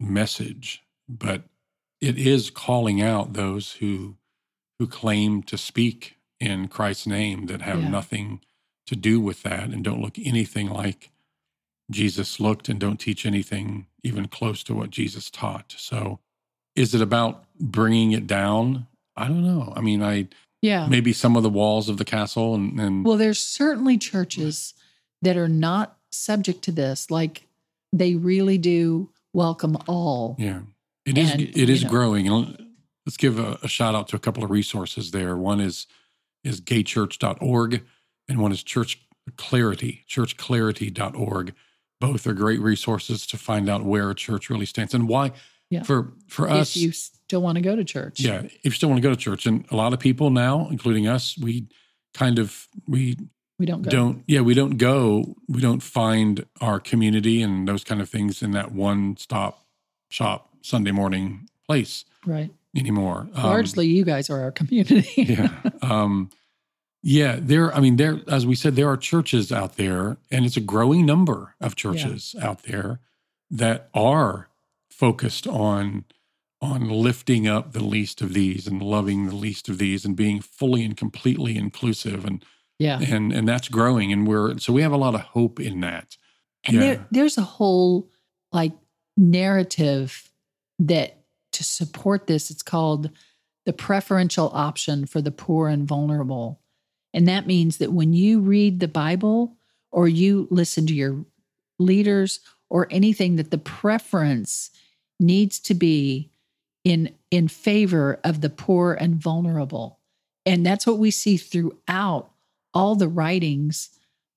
message, 0.00 0.82
but 1.08 1.42
it 2.00 2.16
is 2.18 2.50
calling 2.50 3.02
out 3.02 3.32
those 3.34 3.72
who 3.74 4.16
who 4.78 4.86
claim 4.86 5.42
to 5.42 5.58
speak 5.58 6.16
in 6.38 6.68
Christ's 6.68 7.06
name 7.08 7.46
that 7.46 7.62
have 7.62 7.82
Yeah. 7.82 7.88
nothing 7.88 8.40
to 8.86 8.94
do 8.94 9.20
with 9.20 9.42
that 9.42 9.70
and 9.70 9.82
don't 9.82 10.00
look 10.00 10.18
anything 10.18 10.70
like 10.70 11.10
Jesus 11.90 12.38
looked 12.38 12.68
and 12.68 12.78
don't 12.78 13.00
teach 13.00 13.26
anything 13.26 13.86
even 14.04 14.28
close 14.28 14.62
to 14.64 14.74
what 14.74 14.90
Jesus 14.90 15.30
taught. 15.30 15.74
So, 15.76 16.20
is 16.76 16.94
it 16.94 17.00
about 17.00 17.44
bringing 17.58 18.12
it 18.12 18.26
down? 18.28 18.86
I 19.16 19.26
don't 19.26 19.42
know. 19.42 19.72
I 19.74 19.80
mean, 19.80 20.00
I 20.02 20.28
yeah. 20.62 20.86
maybe 20.88 21.12
some 21.12 21.36
of 21.36 21.42
the 21.42 21.50
walls 21.50 21.88
of 21.88 21.96
the 21.98 22.04
castle 22.04 22.54
and, 22.54 22.78
and 22.80 23.04
Well, 23.04 23.16
there's 23.16 23.38
certainly 23.38 23.98
churches 23.98 24.74
that 25.22 25.36
are 25.36 25.48
not 25.48 25.96
subject 26.10 26.62
to 26.62 26.72
this. 26.72 27.10
Like 27.10 27.46
they 27.92 28.14
really 28.14 28.58
do 28.58 29.10
welcome 29.32 29.76
all. 29.86 30.36
Yeah, 30.38 30.60
it 31.06 31.18
is. 31.18 31.30
And, 31.32 31.40
it 31.40 31.70
is 31.70 31.84
know- 31.84 31.90
growing. 31.90 32.28
And 32.28 32.66
let's 33.06 33.16
give 33.16 33.38
a, 33.38 33.58
a 33.62 33.68
shout 33.68 33.94
out 33.94 34.08
to 34.08 34.16
a 34.16 34.20
couple 34.20 34.44
of 34.44 34.50
resources 34.50 35.10
there. 35.10 35.36
One 35.36 35.60
is 35.60 35.86
is 36.44 36.60
gaychurch.org, 36.60 37.82
and 38.28 38.38
one 38.38 38.52
is 38.52 38.62
Church 38.62 39.00
Clarity, 39.36 40.04
churchclarity.org. 40.08 41.54
Both 42.00 42.26
are 42.26 42.32
great 42.32 42.60
resources 42.60 43.26
to 43.26 43.36
find 43.36 43.68
out 43.68 43.84
where 43.84 44.08
a 44.10 44.14
church 44.14 44.48
really 44.48 44.66
stands 44.66 44.94
and 44.94 45.08
why. 45.08 45.32
Yeah. 45.70 45.82
For 45.82 46.12
for 46.28 46.46
If 46.46 46.52
us, 46.52 46.76
you 46.76 46.92
still 47.28 47.42
want 47.42 47.56
to 47.56 47.60
go 47.62 47.76
to 47.76 47.84
church. 47.84 48.20
yeah, 48.20 48.40
if 48.42 48.64
you 48.64 48.70
still 48.70 48.88
want 48.88 49.02
to 49.02 49.06
go 49.06 49.10
to 49.14 49.16
church, 49.16 49.44
and 49.44 49.66
a 49.70 49.76
lot 49.76 49.92
of 49.92 50.00
people 50.00 50.30
now, 50.30 50.66
including 50.70 51.06
us, 51.06 51.36
we 51.38 51.66
kind 52.14 52.38
of 52.38 52.66
we 52.86 53.16
We 53.58 53.66
don't 53.66 53.82
go. 53.82 53.90
don't 53.90 54.24
yeah 54.26 54.40
we 54.40 54.54
don't 54.54 54.78
go 54.78 55.36
we 55.46 55.60
don't 55.60 55.82
find 55.82 56.46
our 56.62 56.80
community 56.80 57.42
and 57.42 57.68
those 57.68 57.84
kind 57.84 58.00
of 58.00 58.08
things 58.08 58.42
in 58.42 58.52
that 58.52 58.72
one 58.72 59.16
stop 59.18 59.66
shop 60.08 60.48
sunday 60.62 60.90
morning 60.90 61.48
place 61.66 62.06
Right. 62.24 62.50
anymore 62.74 63.28
Um, 63.34 63.44
Largely, 63.44 63.86
you 63.88 64.04
guys 64.06 64.30
are 64.30 64.40
our 64.42 64.50
community. 64.52 65.06
yeah 65.16 65.50
um 65.82 66.30
yeah 67.02 67.36
there 67.38 67.74
i 67.76 67.80
mean 67.80 67.96
there 67.96 68.20
as 68.26 68.46
we 68.46 68.54
said 68.54 68.74
there 68.74 68.88
are 68.88 68.96
churches 68.96 69.52
out 69.52 69.76
there 69.76 70.16
and 70.30 70.46
it's 70.46 70.56
a 70.56 70.60
growing 70.62 71.04
number 71.04 71.54
of 71.60 71.76
churches 71.76 72.34
out 72.40 72.62
there 72.62 73.00
that 73.50 73.90
are 73.92 74.48
focused 74.90 75.46
on 75.46 76.04
on 76.60 76.88
lifting 76.88 77.46
up 77.46 77.72
the 77.72 77.84
least 77.84 78.20
of 78.20 78.34
these 78.34 78.66
and 78.66 78.82
loving 78.82 79.26
the 79.26 79.34
least 79.34 79.68
of 79.68 79.78
these 79.78 80.04
and 80.04 80.16
being 80.16 80.40
fully 80.40 80.84
and 80.84 80.96
completely 80.96 81.56
inclusive 81.56 82.24
and 82.24 82.44
yeah. 82.78 82.98
and 83.00 83.32
and 83.32 83.46
that's 83.46 83.68
growing 83.68 84.12
and 84.12 84.26
we're 84.26 84.58
so 84.58 84.72
we 84.72 84.82
have 84.82 84.92
a 84.92 84.96
lot 84.96 85.14
of 85.14 85.20
hope 85.20 85.60
in 85.60 85.80
that 85.80 86.16
And 86.64 86.74
Yeah. 86.76 86.80
there, 86.80 87.06
there's 87.10 87.38
a 87.38 87.42
whole 87.42 88.10
like 88.52 88.72
narrative 89.16 90.30
that 90.78 91.18
to 91.52 91.64
support 91.64 92.26
this, 92.26 92.50
it's 92.50 92.62
called 92.62 93.10
the 93.66 93.72
preferential 93.72 94.50
option 94.54 95.06
for 95.06 95.20
the 95.20 95.30
poor 95.30 95.68
and 95.68 95.86
vulnerable. 95.86 96.60
And 97.12 97.26
that 97.28 97.46
means 97.46 97.78
that 97.78 97.92
when 97.92 98.12
you 98.12 98.40
read 98.40 98.80
the 98.80 98.88
Bible 98.88 99.56
or 99.90 100.08
you 100.08 100.46
listen 100.50 100.86
to 100.86 100.94
your 100.94 101.24
leaders 101.78 102.40
or 102.70 102.86
anything, 102.90 103.36
that 103.36 103.50
the 103.50 103.58
preference 103.58 104.70
needs 105.18 105.58
to 105.60 105.74
be 105.74 106.30
in 106.88 107.14
in 107.30 107.46
favor 107.48 108.18
of 108.24 108.40
the 108.40 108.48
poor 108.48 108.94
and 108.94 109.14
vulnerable. 109.16 109.98
And 110.46 110.64
that's 110.64 110.86
what 110.86 110.98
we 110.98 111.10
see 111.10 111.36
throughout 111.36 112.30
all 112.72 112.94
the 112.94 113.08
writings 113.08 113.90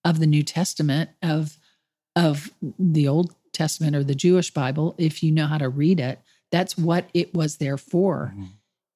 of 0.03 0.19
the 0.19 0.27
New 0.27 0.43
Testament 0.43 1.09
of 1.23 1.57
of 2.15 2.51
the 2.77 3.07
Old 3.07 3.33
Testament 3.53 3.95
or 3.95 4.03
the 4.03 4.15
Jewish 4.15 4.51
Bible 4.53 4.95
if 4.97 5.23
you 5.23 5.31
know 5.31 5.47
how 5.47 5.57
to 5.57 5.69
read 5.69 5.99
it. 6.01 6.19
That's 6.51 6.77
what 6.77 7.09
it 7.13 7.33
was 7.33 7.57
there 7.57 7.77
for. 7.77 8.33
Mhm. 8.37 8.47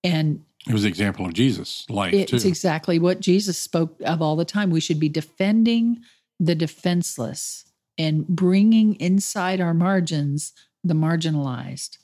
And 0.04 0.46
It 0.68 0.74
was 0.74 0.84
an 0.84 0.90
example 0.90 1.26
of 1.26 1.34
Jesus' 1.34 1.86
life 1.90 2.14
it's 2.14 2.32
too. 2.44 2.48
exactly 2.48 3.00
what 3.00 3.22
Jesus 3.22 3.58
spoke 3.58 4.02
of 4.02 4.22
all 4.22 4.36
the 4.36 4.44
time. 4.46 4.70
We 4.70 4.82
should 4.82 5.00
be 5.00 5.08
defending 5.10 6.02
the 6.40 6.56
defenseless 6.56 7.66
and 7.98 8.28
bringing 8.28 8.96
inside 8.96 9.62
our 9.62 9.74
margins 9.74 10.52
the 10.84 10.94
marginalized, 10.96 11.98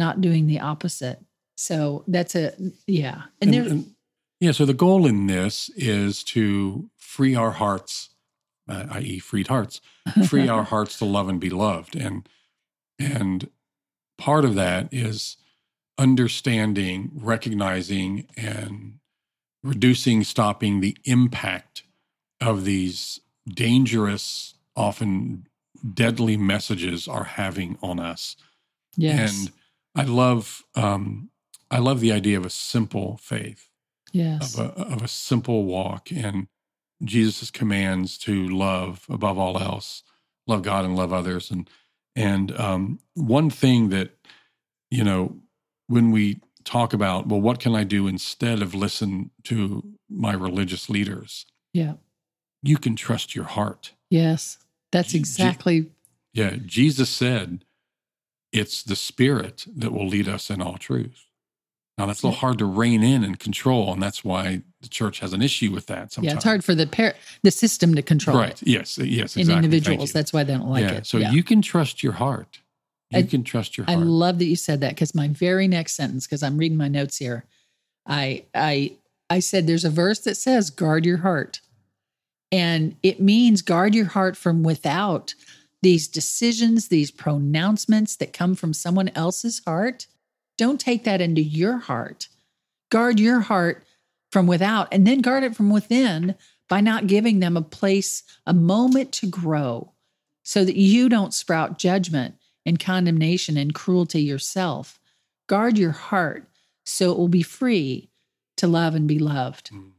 not 0.00 0.20
doing 0.20 0.48
the 0.48 0.58
opposite. 0.58 1.20
So 1.56 2.02
that's 2.08 2.34
a, 2.34 2.52
yeah. 2.88 3.22
And, 3.40 3.54
And- 3.54 3.54
there, 3.54 3.72
and- 3.72 3.94
yeah, 4.40 4.52
so 4.52 4.64
the 4.64 4.72
goal 4.74 5.06
in 5.06 5.26
this 5.26 5.70
is 5.76 6.24
to 6.24 6.88
free 6.96 7.34
our 7.34 7.50
hearts, 7.50 8.08
uh, 8.66 8.86
i.e., 8.92 9.18
freed 9.18 9.48
hearts, 9.48 9.82
free 10.28 10.48
our 10.48 10.62
hearts 10.64 10.98
to 10.98 11.04
love 11.04 11.28
and 11.28 11.38
be 11.38 11.50
loved, 11.50 11.94
and 11.94 12.26
and 12.98 13.50
part 14.16 14.46
of 14.46 14.54
that 14.54 14.88
is 14.92 15.36
understanding, 15.98 17.10
recognizing, 17.14 18.26
and 18.36 18.94
reducing, 19.62 20.24
stopping 20.24 20.80
the 20.80 20.96
impact 21.04 21.82
of 22.40 22.64
these 22.64 23.20
dangerous, 23.46 24.54
often 24.74 25.46
deadly 25.94 26.36
messages 26.38 27.06
are 27.06 27.24
having 27.24 27.76
on 27.82 28.00
us. 28.00 28.36
yes. 28.96 29.38
And 29.38 29.52
I 29.94 30.04
love, 30.04 30.62
um, 30.74 31.30
I 31.70 31.78
love 31.78 32.00
the 32.00 32.12
idea 32.12 32.38
of 32.38 32.46
a 32.46 32.50
simple 32.50 33.18
faith 33.18 33.70
yes. 34.12 34.58
of 34.58 34.66
a, 34.66 34.80
of 34.80 35.02
a 35.02 35.08
simple 35.08 35.64
walk 35.64 36.10
and 36.10 36.48
Jesus' 37.02 37.50
commands 37.50 38.18
to 38.18 38.48
love 38.48 39.06
above 39.08 39.38
all 39.38 39.58
else, 39.58 40.02
love 40.46 40.62
God 40.62 40.84
and 40.84 40.96
love 40.96 41.12
others. 41.12 41.50
And 41.50 41.68
and 42.16 42.58
um, 42.58 42.98
one 43.14 43.50
thing 43.50 43.88
that 43.90 44.10
you 44.90 45.04
know 45.04 45.36
when 45.86 46.10
we 46.10 46.40
talk 46.64 46.92
about, 46.92 47.26
well, 47.26 47.40
what 47.40 47.58
can 47.58 47.74
I 47.74 47.84
do 47.84 48.06
instead 48.06 48.60
of 48.60 48.74
listen 48.74 49.30
to 49.44 49.82
my 50.08 50.32
religious 50.32 50.88
leaders? 50.90 51.46
yeah. 51.72 51.94
You 52.62 52.76
can 52.76 52.94
trust 52.94 53.34
your 53.34 53.46
heart. 53.46 53.92
Yes. 54.10 54.58
That's 54.92 55.14
exactly, 55.14 55.86
Yeah, 56.34 56.56
Jesus 56.66 57.08
said, 57.08 57.64
"It's 58.52 58.82
the 58.82 58.96
Spirit 58.96 59.66
that 59.76 59.92
will 59.92 60.06
lead 60.08 60.28
us 60.28 60.50
in 60.50 60.60
all 60.60 60.76
truth." 60.78 61.26
Now 61.98 62.06
that's 62.06 62.22
a 62.22 62.26
little 62.28 62.40
hard 62.40 62.58
to 62.58 62.64
rein 62.64 63.02
in 63.02 63.22
and 63.24 63.38
control, 63.38 63.92
and 63.92 64.02
that's 64.02 64.24
why 64.24 64.62
the 64.80 64.88
church 64.88 65.20
has 65.20 65.34
an 65.34 65.42
issue 65.42 65.70
with 65.70 65.86
that. 65.86 66.12
Sometimes, 66.12 66.32
yeah. 66.32 66.36
It's 66.36 66.44
hard 66.44 66.64
for 66.64 66.74
the 66.74 66.86
par- 66.86 67.14
the 67.42 67.50
system 67.50 67.94
to 67.94 68.00
control 68.02 68.38
right? 68.38 68.60
it 68.62 68.66
Yes, 68.66 68.98
uh, 68.98 69.02
yes, 69.02 69.36
in 69.36 69.42
exactly. 69.42 69.44
Thank 69.44 69.64
individuals. 69.64 70.12
That's 70.12 70.32
why 70.32 70.44
they 70.44 70.54
don't 70.54 70.70
like 70.70 70.82
yeah. 70.84 70.92
it. 70.92 71.06
So 71.06 71.18
Yeah. 71.18 71.32
you 71.32 71.42
can 71.42 71.60
trust 71.60 72.02
your 72.02 72.14
heart. 72.14 72.60
You 73.10 73.18
I- 73.18 73.22
can 73.24 73.44
trust 73.44 73.76
your 73.76 73.84
heart. 73.86 73.98
I 73.98 74.02
love 74.02 74.38
that 74.38 74.46
you 74.46 74.56
said 74.56 74.80
that 74.80 74.94
because 74.94 75.14
my 75.14 75.28
very 75.28 75.68
next 75.68 75.94
sentence, 75.94 76.26
because 76.26 76.42
I'm 76.42 76.56
reading 76.56 76.78
my 76.78 76.88
notes 76.88 77.18
here, 77.18 77.44
I 78.06 78.44
I 78.54 78.92
I 79.28 79.40
said 79.40 79.66
there's 79.66 79.84
a 79.84 79.90
verse 79.90 80.20
that 80.20 80.36
says 80.36 80.70
guard 80.70 81.04
your 81.04 81.18
heart. 81.18 81.60
And 82.52 82.96
it 83.02 83.20
means 83.20 83.62
guard 83.62 83.94
your 83.94 84.06
heart 84.06 84.36
from 84.36 84.62
without 84.62 85.34
these 85.82 86.08
decisions, 86.08 86.88
these 86.88 87.10
pronouncements 87.10 88.16
that 88.16 88.32
come 88.32 88.54
from 88.54 88.74
someone 88.74 89.10
else's 89.14 89.62
heart. 89.66 90.06
Don't 90.58 90.80
take 90.80 91.04
that 91.04 91.20
into 91.20 91.42
your 91.42 91.78
heart. 91.78 92.28
Guard 92.90 93.18
your 93.18 93.40
heart 93.40 93.84
from 94.30 94.46
without 94.46 94.88
and 94.92 95.06
then 95.06 95.20
guard 95.20 95.42
it 95.42 95.56
from 95.56 95.70
within 95.70 96.34
by 96.68 96.80
not 96.80 97.06
giving 97.06 97.40
them 97.40 97.56
a 97.56 97.62
place, 97.62 98.22
a 98.46 98.54
moment 98.54 99.12
to 99.12 99.26
grow 99.26 99.92
so 100.42 100.64
that 100.64 100.76
you 100.76 101.08
don't 101.08 101.34
sprout 101.34 101.78
judgment 101.78 102.36
and 102.66 102.78
condemnation 102.78 103.56
and 103.56 103.74
cruelty 103.74 104.22
yourself. 104.22 105.00
Guard 105.46 105.78
your 105.78 105.92
heart 105.92 106.48
so 106.84 107.10
it 107.10 107.18
will 107.18 107.28
be 107.28 107.42
free 107.42 108.10
to 108.56 108.66
love 108.66 108.94
and 108.94 109.08
be 109.08 109.18
loved. 109.18 109.70
Mm. 109.70 109.92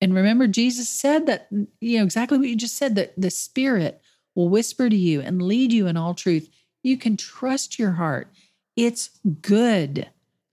And 0.00 0.14
remember, 0.14 0.46
Jesus 0.46 0.88
said 0.88 1.26
that, 1.26 1.48
you 1.80 1.98
know, 1.98 2.04
exactly 2.04 2.38
what 2.38 2.48
you 2.48 2.56
just 2.56 2.76
said 2.76 2.94
that 2.96 3.14
the 3.16 3.30
Spirit 3.30 4.02
will 4.34 4.48
whisper 4.48 4.88
to 4.88 4.96
you 4.96 5.20
and 5.20 5.42
lead 5.42 5.72
you 5.72 5.86
in 5.86 5.96
all 5.96 6.14
truth. 6.14 6.48
You 6.82 6.96
can 6.96 7.16
trust 7.16 7.78
your 7.78 7.92
heart. 7.92 8.28
It's 8.76 9.10
good. 9.42 10.08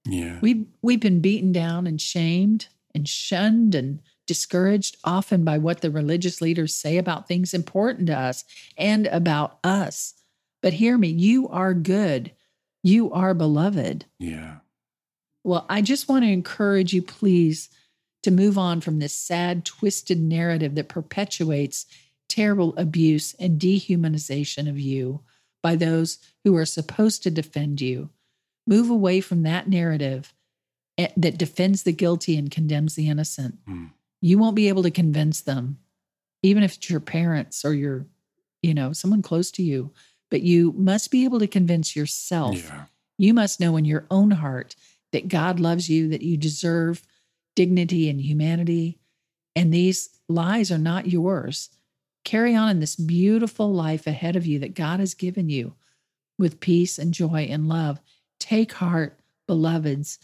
yeah. 0.05 0.37
We've, 0.41 0.65
we've 0.81 0.99
been 0.99 1.19
beaten 1.21 1.51
down 1.51 1.87
and 1.87 1.99
shamed 1.99 2.67
and 2.93 3.07
shunned 3.07 3.73
and 3.75 3.99
discouraged 4.27 4.97
often 5.03 5.43
by 5.43 5.57
what 5.57 5.81
the 5.81 5.91
religious 5.91 6.41
leaders 6.41 6.73
say 6.75 6.97
about 6.97 7.27
things 7.27 7.53
important 7.53 8.07
to 8.07 8.17
us 8.17 8.45
and 8.77 9.07
about 9.07 9.57
us. 9.63 10.13
But 10.61 10.73
hear 10.73 10.97
me, 10.97 11.07
you 11.09 11.49
are 11.49 11.73
good. 11.73 12.31
You 12.83 13.11
are 13.11 13.33
beloved. 13.33 14.05
yeah. 14.19 14.57
Well, 15.43 15.65
I 15.69 15.81
just 15.81 16.07
want 16.07 16.23
to 16.23 16.29
encourage 16.31 16.93
you, 16.93 17.01
please, 17.01 17.69
to 18.21 18.29
move 18.29 18.59
on 18.59 18.79
from 18.79 18.99
this 18.99 19.13
sad, 19.13 19.65
twisted 19.65 20.21
narrative 20.21 20.75
that 20.75 20.87
perpetuates 20.87 21.87
terrible 22.31 22.73
abuse 22.77 23.35
and 23.39 23.59
dehumanization 23.59 24.69
of 24.69 24.79
you 24.79 25.21
by 25.61 25.75
those 25.75 26.17
who 26.43 26.55
are 26.55 26.65
supposed 26.65 27.21
to 27.23 27.29
defend 27.31 27.81
you. 27.81 28.09
Move 28.65 28.89
away 28.89 29.21
from 29.21 29.43
that 29.43 29.67
narrative 29.69 30.33
eh, 30.97 31.09
that 31.17 31.37
defends 31.37 31.83
the 31.83 31.91
guilty 31.91 32.37
and 32.37 32.49
condemns 32.49 32.95
the 32.95 33.09
innocent. 33.09 33.57
Mm. 33.67 33.91
You 34.21 34.37
won't 34.37 34.55
be 34.55 34.69
able 34.69 34.83
to 34.83 34.91
convince 34.91 35.41
them, 35.41 35.77
even 36.43 36.63
if 36.63 36.77
it's 36.77 36.89
your 36.89 36.99
parents 36.99 37.65
or 37.65 37.73
your, 37.73 38.05
you 38.61 38.73
know, 38.73 38.93
someone 38.93 39.21
close 39.21 39.51
to 39.51 39.63
you. 39.63 39.91
But 40.29 40.41
you 40.41 40.73
must 40.77 41.11
be 41.11 41.25
able 41.25 41.39
to 41.39 41.47
convince 41.47 41.95
yourself 41.95 42.55
Yeah. 42.55 42.85
you 43.17 43.33
must 43.33 43.59
know 43.59 43.75
in 43.77 43.85
your 43.85 44.05
own 44.09 44.31
heart 44.31 44.75
that 45.11 45.27
God 45.27 45.59
loves 45.59 45.89
you, 45.89 46.07
that 46.09 46.21
you 46.21 46.37
deserve 46.37 47.03
dignity 47.55 48.09
and 48.09 48.21
humanity. 48.21 48.97
And 49.55 49.73
these 49.73 50.09
lies 50.29 50.71
are 50.71 50.77
not 50.77 51.07
yours. 51.07 51.69
Carry 52.23 52.55
on 52.55 52.69
in 52.69 52.79
this 52.79 52.95
beautiful 52.95 53.71
life 53.73 54.05
ahead 54.05 54.35
of 54.35 54.45
you 54.45 54.59
that 54.59 54.75
God 54.75 54.99
has 54.99 55.13
given 55.13 55.49
you 55.49 55.73
with 56.37 56.59
peace 56.59 56.97
and 56.97 57.13
joy 57.13 57.47
and 57.49 57.67
love. 57.67 57.99
Take 58.39 58.73
heart, 58.73 59.19
beloveds. 59.47 60.19